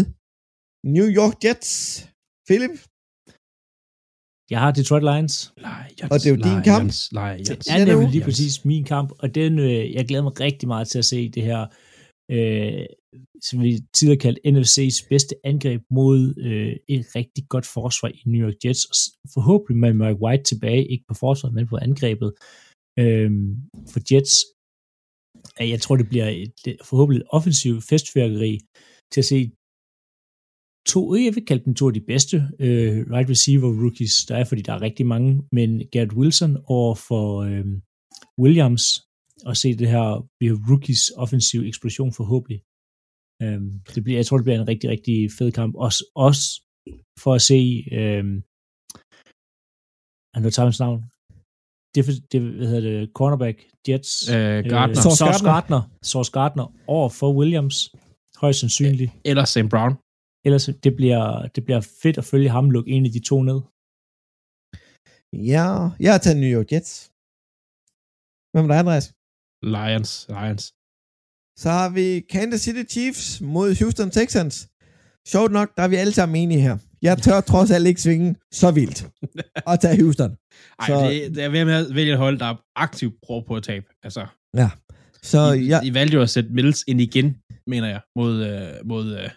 [0.97, 2.09] New York Jets.
[2.53, 2.75] Philip?
[4.53, 5.35] Jeg har Detroit Lions.
[5.67, 6.83] Lions, Og det er jo din kamp.
[6.83, 7.49] Lions, Lions.
[7.49, 10.23] Det Ja, er er nemlig jo- lige præcis min kamp, og den, øh, jeg glæder
[10.29, 11.61] mig rigtig meget til at se det her,
[12.37, 12.85] øh,
[13.47, 18.43] som vi tidligere kaldte NFC's bedste angreb mod øh, et rigtig godt forsvar i New
[18.47, 18.83] York Jets,
[19.35, 22.31] forhåbentlig med Mike White tilbage, ikke på forsvaret, men på angrebet.
[23.03, 23.31] Øh,
[23.93, 24.35] for Jets,
[25.73, 26.59] jeg tror, det bliver et,
[26.91, 28.55] forhåbentlig et offensivt festfyrkeri
[29.13, 29.41] til at se
[30.87, 34.45] to, jeg vil kalde dem to af de bedste øh, right receiver rookies, der er,
[34.45, 37.65] fordi der er rigtig mange, men Garrett Wilson over for øh,
[38.43, 38.85] Williams,
[39.49, 42.61] og se det her bliver rookies offensiv eksplosion forhåbentlig.
[43.43, 43.61] Øh,
[43.95, 45.75] det bliver, jeg tror, det bliver en rigtig, rigtig fed kamp.
[45.87, 46.45] Også, også
[47.23, 47.61] for at se,
[47.99, 48.25] øh,
[50.35, 51.01] han tager hans navn,
[51.95, 52.03] det,
[52.33, 53.57] det hvad hedder det, cornerback,
[53.89, 54.35] Jets, Øh,
[54.73, 54.99] Gardner.
[54.99, 55.51] Øh, Sauce Gardner.
[55.51, 55.83] Gardner.
[56.03, 57.77] Sauce Gardner over for Williams,
[58.43, 59.11] højst sandsynligt.
[59.25, 59.93] Eller Sam Brown.
[60.47, 63.61] Ellers det bliver, det bliver fedt at følge ham lukke en af de to ned.
[65.53, 65.67] Ja,
[66.05, 66.93] jeg har taget New York Jets.
[68.53, 69.07] Hvem er der, Andreas?
[69.75, 70.11] Lions.
[70.37, 70.65] Lions.
[71.63, 74.69] Så har vi Kansas City Chiefs mod Houston Texans.
[75.33, 76.79] Sjovt nok, der er vi alle sammen enige her.
[77.03, 79.01] Jeg tør trods alt ikke svinge så vildt
[79.71, 80.31] og tage Houston.
[80.79, 83.57] Ej, Så- det, det er ved med at vælge et hold, der aktivt prøver på
[83.57, 83.87] at tabe.
[84.03, 84.27] Altså,
[85.23, 87.37] Så I, jeg, I valgte jo at sætte Mills ind igen,
[87.67, 89.31] mener jeg, mod, øh, mod øh,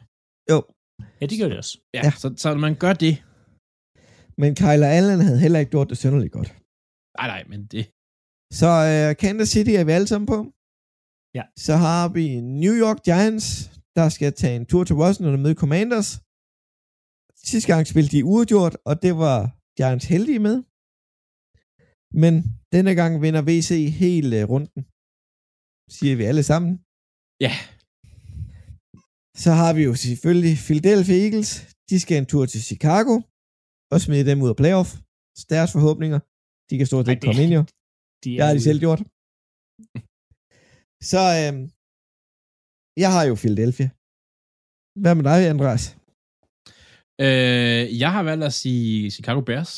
[0.52, 0.64] jo,
[1.20, 1.74] Ja, det gør det også.
[1.96, 2.12] ja, Ja.
[2.22, 3.14] Så, så når man gør det,
[4.42, 6.50] men Kyler Allen havde heller ikke gjort det synderligt godt.
[7.20, 7.84] nej nej, men det,
[8.60, 10.38] Så uh, Kansas City er vi alle sammen på.
[11.38, 11.44] Ja.
[11.68, 12.26] Så har vi
[12.64, 13.48] New York Giants,
[13.98, 16.10] der skal tage en tur til Washington og møde Commanders.
[17.52, 19.38] Sidste gang spillede de uafgjort, og det var
[19.78, 20.56] Giants heldige med.
[22.24, 22.34] Men
[22.76, 23.70] denne gang vinder VC
[24.02, 24.82] hele runden.
[25.98, 26.72] Siger vi alle sammen.
[27.46, 27.54] ja,
[29.44, 31.50] Så har vi jo selvfølgelig Philadelphia Eagles.
[31.90, 33.14] De skal en tur til Chicago
[33.94, 34.90] og smide dem ud af playoff.
[35.40, 36.20] Så deres forhåbninger.
[36.70, 37.64] De kan stort set ikke komme ind jo.
[38.24, 39.02] De Det har de selv gjort.
[41.12, 41.64] Så øhm,
[43.04, 43.88] jeg har jo Philadelphia.
[45.02, 45.84] Hvad med dig, Andreas?
[47.26, 49.74] øh, jeg har valgt at sige Chicago Bears,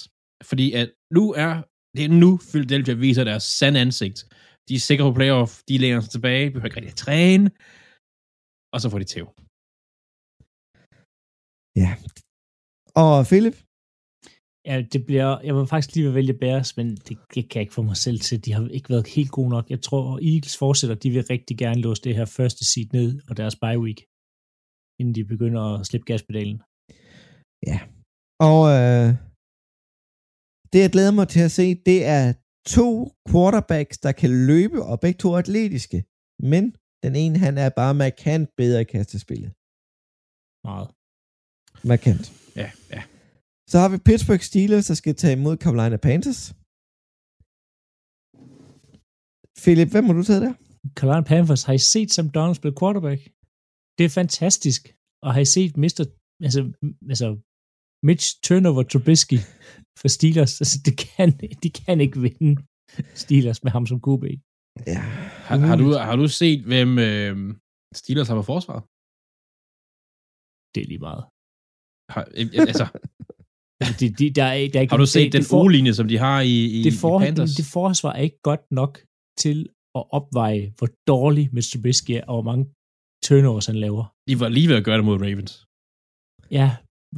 [0.50, 0.88] fordi at
[1.18, 1.52] nu er,
[1.96, 4.20] det er nu Philadelphia viser deres sande ansigt.
[4.68, 7.48] De er sikre på playoff, de læner sig tilbage, behøver ikke rigtig at træne,
[8.74, 9.28] og så får de tæv.
[13.04, 13.58] Og Philip?
[14.70, 17.56] Ja, det bliver, jeg var faktisk lige ved at vælge Bears, men det, det kan
[17.60, 18.46] jeg ikke få mig selv til.
[18.46, 19.66] De har ikke været helt gode nok.
[19.74, 20.96] Jeg tror, Eagles fortsætter.
[21.04, 24.00] De vil rigtig gerne låse det her første seed ned og deres bye week,
[25.00, 26.58] inden de begynder at slippe gaspedalen.
[27.70, 27.80] Ja.
[28.50, 29.10] Og øh,
[30.72, 32.26] det, jeg glæder mig til at se, det er
[32.78, 32.90] to
[33.30, 36.00] quarterbacks, der kan løbe, og begge to er atletiske.
[36.54, 36.64] Men
[37.06, 39.52] den ene, han er bare markant bedre i kastespillet.
[40.68, 40.88] Meget.
[41.84, 42.26] Ja, Markant.
[42.96, 43.02] ja.
[43.72, 46.42] Så har vi Pittsburgh Steelers, der skal tage imod Carolina Panthers.
[49.64, 50.54] Philip, hvem har du taget der?
[50.98, 53.22] Carolina Panthers, har I set Sam Donald spille quarterback?
[53.98, 54.82] Det er fantastisk.
[55.26, 56.02] Og har I set Mr.
[56.46, 56.62] Altså,
[57.14, 57.28] altså
[58.08, 59.40] Mitch Turnover Trubisky
[60.00, 60.54] for Steelers?
[60.62, 61.28] Altså, det kan,
[61.64, 62.54] de kan ikke vinde
[63.24, 64.24] Steelers med ham som QB.
[64.94, 65.02] Ja.
[65.48, 67.36] Har, har, du, har du set, hvem øh,
[68.02, 68.84] Steelers har på forsvaret?
[70.74, 71.24] Det er lige meget.
[72.14, 72.24] Har,
[72.70, 72.86] altså,
[74.00, 76.08] De, de, der, er, der er ikke, Har du set det, den for- O-linje, som
[76.08, 77.52] de har i, i, det, for, i Panthers?
[77.60, 78.94] det forsvar er ikke godt nok
[79.44, 79.58] til
[80.00, 81.70] at opveje, hvor dårlig Mr.
[81.74, 82.66] Trubisky er, og hvor mange
[83.26, 84.04] turnovers han laver.
[84.30, 85.54] De var lige ved at gøre det mod Ravens.
[86.58, 86.68] Ja,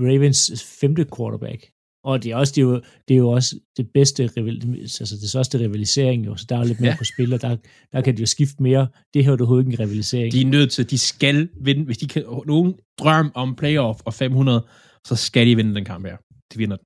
[0.08, 0.42] Ravens
[0.82, 1.62] femte quarterback.
[2.04, 2.76] Og det er, også, det, er jo,
[3.08, 6.66] det er jo også det bedste altså det største rivalisering, jo, så der er jo
[6.68, 6.98] lidt mere Ja.
[6.98, 7.58] på spil, og der,
[7.94, 8.88] der kan de jo skifte mere.
[9.14, 10.32] Det her er jo overhovedet ikke en rivalisering.
[10.34, 11.84] De er nødt til, de skal vinde.
[11.86, 12.24] Hvis de kan
[12.54, 14.68] nogen drøm om playoff og 500,
[15.08, 16.18] så skal de vinde den kamp her.
[16.54, 16.86] De vinder den.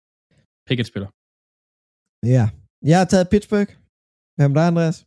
[0.67, 1.09] Pickett spiller.
[2.35, 2.45] Ja.
[2.91, 3.71] Jeg har taget Pittsburgh.
[4.37, 4.97] Med dig, Andreas?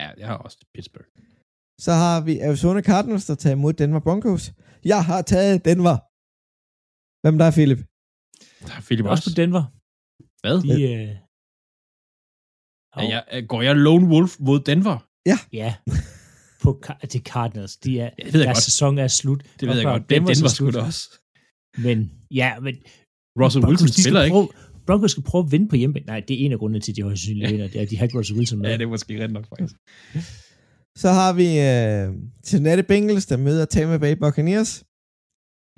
[0.00, 1.08] Ja, jeg har også Pittsburgh.
[1.84, 4.44] Så har vi Arizona Cardinals, der tager imod Denver Broncos.
[4.92, 5.96] Jeg har taget Denver.
[7.22, 7.80] Hvad med dig, Philip?
[8.66, 9.30] Der er Philip også også.
[9.30, 9.64] på Denver.
[10.42, 10.56] Hvad?
[10.62, 11.10] De, øh,
[12.96, 14.96] Er jeg, går jeg Lone Wolf mod Denver?
[15.52, 15.70] ja,
[16.62, 17.76] på Car- til Cardinals.
[17.76, 18.62] De er, Ja, det ved jeg deres godt.
[18.64, 19.40] sæson er slut.
[19.60, 20.10] Det ved jeg godt.
[20.10, 20.76] Denver er slut.
[20.76, 21.02] også.
[21.86, 21.98] Men
[22.40, 22.74] ja, men
[23.40, 24.34] Russell Broncos, Wilson spiller ikke.
[24.34, 24.48] prøve,
[24.86, 26.00] Broncos skal prøve at vinde på hjemme.
[26.00, 27.68] Nej, det er en af grundene til, at de højst sandsynligt vinder.
[27.68, 28.70] Det er, at de har ikke Russell Wilson med.
[28.70, 29.74] Ja, det er måske rent nok, faktisk.
[31.02, 32.06] Så har vi uh,
[32.48, 34.70] Cincinnati Bengals, der møder Tampa Bay Buccaneers.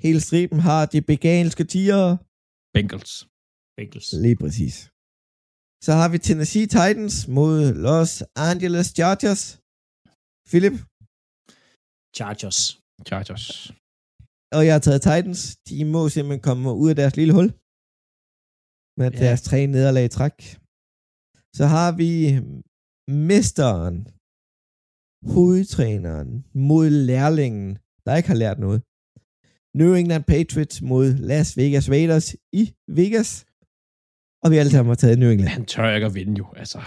[0.05, 2.17] Hele striben har de beganske tiger.
[2.77, 3.11] Bengals.
[3.77, 4.09] Bengals.
[4.25, 4.75] Lige præcis.
[5.85, 7.57] Så har vi Tennessee Titans mod
[7.87, 8.11] Los
[8.49, 9.43] Angeles Chargers.
[10.49, 10.75] Philip,
[12.17, 12.59] Chargers.
[13.09, 13.45] Chargers.
[14.57, 15.39] og jeg har taget Titans.
[15.69, 17.49] De må simpelthen komme ud af deres lille hul.
[18.99, 19.19] Med Ja.
[19.23, 20.37] deres tre nederlag i træk.
[21.57, 22.11] Så har vi
[23.29, 23.95] mesteren,
[25.33, 26.29] hovedtræneren
[26.69, 27.67] mod lærlingen,
[28.05, 28.79] der ikke har lært noget.
[29.81, 32.27] New England Patriots mod Las Vegas Raiders
[32.61, 32.63] i
[32.99, 33.29] Vegas.
[34.43, 35.49] Og vi alle sammen har taget New England.
[35.59, 36.79] Han tør ikke at vinde jo, altså.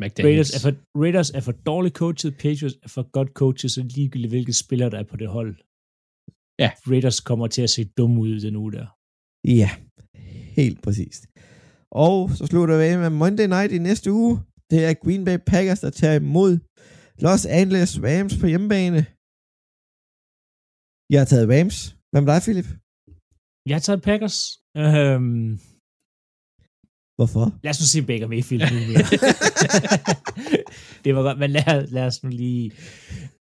[0.00, 0.72] Raiders er, for,
[1.02, 4.98] Raiders er for dårligt coachet, Patriots er for godt coachet, så ligegyldigt hvilke spillere, der
[4.98, 5.54] er på det hold.
[6.62, 6.70] Ja.
[6.90, 8.86] Raiders kommer til at se dumme ud den uge der.
[9.58, 9.70] Ja,
[10.58, 11.22] helt præcist.
[12.04, 14.32] Og så slutter vi af med Monday Night i næste uge.
[14.70, 16.52] Det er Green Bay Packers, der tager imod
[17.24, 19.00] Los Angeles Rams på hjemmebane.
[21.12, 21.78] Jeg har taget Rams.
[22.14, 22.68] Hvad med dig, Philip?
[23.68, 24.38] Jeg har taget Packers.
[24.82, 25.50] Øhm,
[27.18, 27.44] Hvorfor?
[27.64, 29.06] lad os nu se Baker Mayfield nu mere.
[31.04, 32.64] det var godt, men lad, lad os nu lige...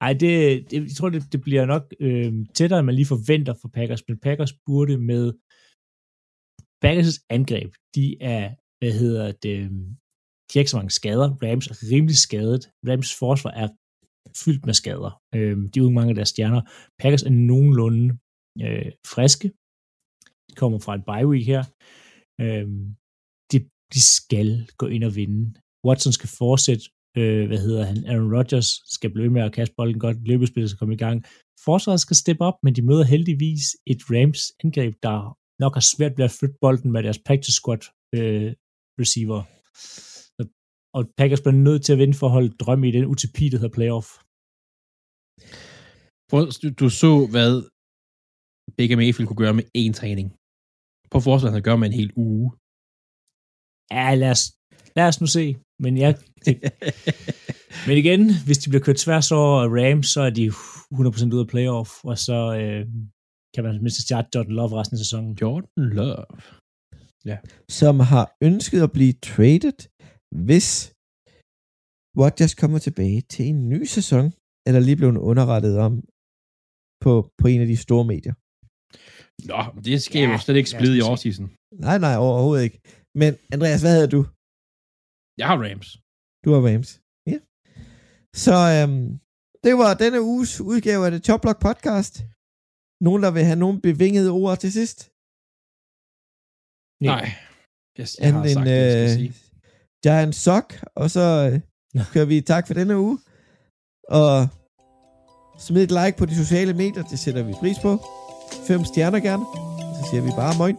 [0.06, 0.32] Ej, det,
[0.70, 4.04] det, jeg tror, det, det bliver nok øh, tættere, end man lige forventer for Packers,
[4.08, 5.26] men Packers burde med
[6.84, 8.06] Packers' angreb, de
[8.36, 8.46] er,
[8.80, 9.56] hvad hedder det,
[10.48, 11.28] de har ikke så mange skader.
[11.44, 12.64] Rams er rimelig skadet.
[12.90, 13.70] Rams forsvar er
[14.44, 15.12] fyldt med skader.
[15.36, 16.62] Øh, de er jo mange af deres stjerner.
[17.02, 18.08] Packers er nogenlunde
[18.62, 19.48] øh, friske.
[20.50, 21.64] De kommer fra et bye week her.
[22.44, 22.68] Øh,
[23.52, 23.58] de,
[23.94, 24.48] de skal
[24.78, 25.54] gå ind og vinde.
[25.88, 26.86] Watson skal fortsætte,
[27.18, 30.80] øh, hvad hedder han, Aaron Rodgers skal blive med at kaste bolden godt, løbespillet skal
[30.80, 31.18] komme i gang.
[31.66, 36.18] Forsvaret skal steppe op, men de møder heldigvis et Rams angreb, der nok har svært
[36.18, 37.84] ved at flytte bolden med deres practice squad
[38.18, 38.54] øh,
[39.02, 39.42] receiver.
[40.98, 43.58] Og Packers bliver nødt til at vinde for at holde drøm i den utopi, der
[43.58, 44.08] hedder playoff.
[46.62, 47.52] Du, du så, hvad
[48.78, 50.28] Baker Mayfield kunne gøre med én træning.
[51.14, 52.48] På forsvaret, han gør med en hel uge.
[53.98, 54.44] Ja, lad os,
[54.98, 55.46] lad os nu se.
[55.84, 56.12] Men, jeg,
[57.88, 61.52] men igen, hvis de bliver kørt tværs over Rams, så er de 100% ude af
[61.54, 62.82] playoff, og så øh,
[63.54, 65.32] kan man mindst starte Jordan Love resten af sæsonen.
[65.42, 66.26] Jordan Love.
[67.80, 69.78] Som har ønsket at blive traded,
[70.46, 70.70] hvis
[72.20, 74.26] Rodgers kommer tilbage til en ny sæson,
[74.68, 75.94] eller lige blevet underrettet om
[77.04, 78.34] på, på en af de store medier.
[79.52, 81.48] Nå, det skal ja, jo slet ikke splide i årsseason.
[81.88, 82.80] Nej, nej, overhovedet ikke.
[83.22, 84.22] Men Andreas, hvad hedder du?
[85.40, 85.90] Jeg har Rams.
[86.44, 86.90] Du har Rams.
[87.32, 87.38] Ja.
[88.44, 89.08] Så øhm,
[89.66, 92.14] det var denne uges udgave af det Top Block podcast.
[93.08, 95.00] Nogen, der vil have nogle bevingede ord til sidst?
[97.06, 97.12] Ja.
[97.14, 97.26] Nej.
[97.98, 99.32] Jeg, jeg har Anden sagt, det, jeg skal øh, sige.
[100.04, 100.68] Giant Sock,
[101.02, 101.56] og så øh,
[102.14, 103.18] kører vi tak for denne uge.
[104.20, 104.34] Og
[105.66, 107.92] smid et like på de sociale medier, det sætter vi pris på.
[108.68, 109.44] Fem stjerner gerne.
[110.04, 110.78] Så siger vi bare moin.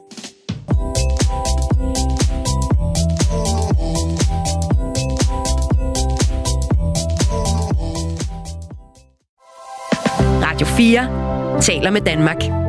[10.43, 12.64] Radio 4 taler med Danmark.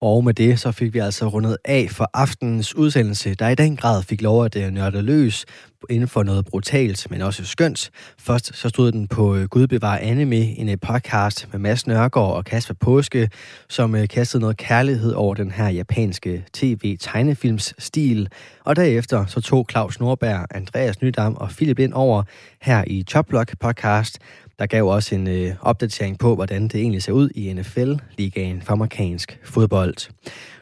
[0.00, 3.76] Og med det, så fik vi altså rundet af for aftenens udsendelse, der i den
[3.76, 5.46] grad fik lov at øh, nørde løs
[5.90, 7.90] inden for noget brutalt, men også skønt.
[8.18, 12.32] Først så stod den på øh, Gud bevar anime, en øh, podcast med Mads Nørgaard
[12.36, 13.30] og Kasper Påske,
[13.68, 18.28] som kastede noget kærlighed over den her japanske tv-tegnefilms stil.
[18.64, 22.22] Og derefter så tog Claus Norberg, Andreas Nydam og Philip ind over
[22.62, 24.18] her i Choplock podcast,
[24.58, 28.72] der gav også en øh, opdatering på, hvordan det egentlig ser ud i NFL-ligaen for
[28.72, 30.10] amerikansk fodbold.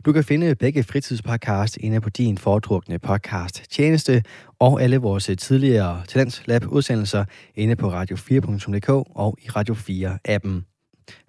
[0.04, 4.22] Du kan finde begge fritidspodcast inde på din foretrukne podcast tjeneste,
[4.58, 7.24] og alle vores tidligere Talents Lab udsendelser
[7.54, 10.72] inde på radio4.dk og i Radio 4-appen.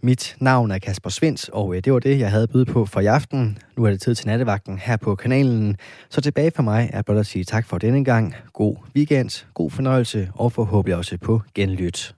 [0.03, 2.99] Mit navn er Kasper Svens, og øh, det var det, jeg havde byde på for
[2.99, 3.57] i aften.
[3.77, 5.77] Nu er det tid til nattevagten her på kanalen.
[6.09, 8.35] Så tilbage for mig er blot at sige tak for denne gang.
[8.53, 12.13] God weekend, god fornøjelse og forhåbentlig også på genlyt.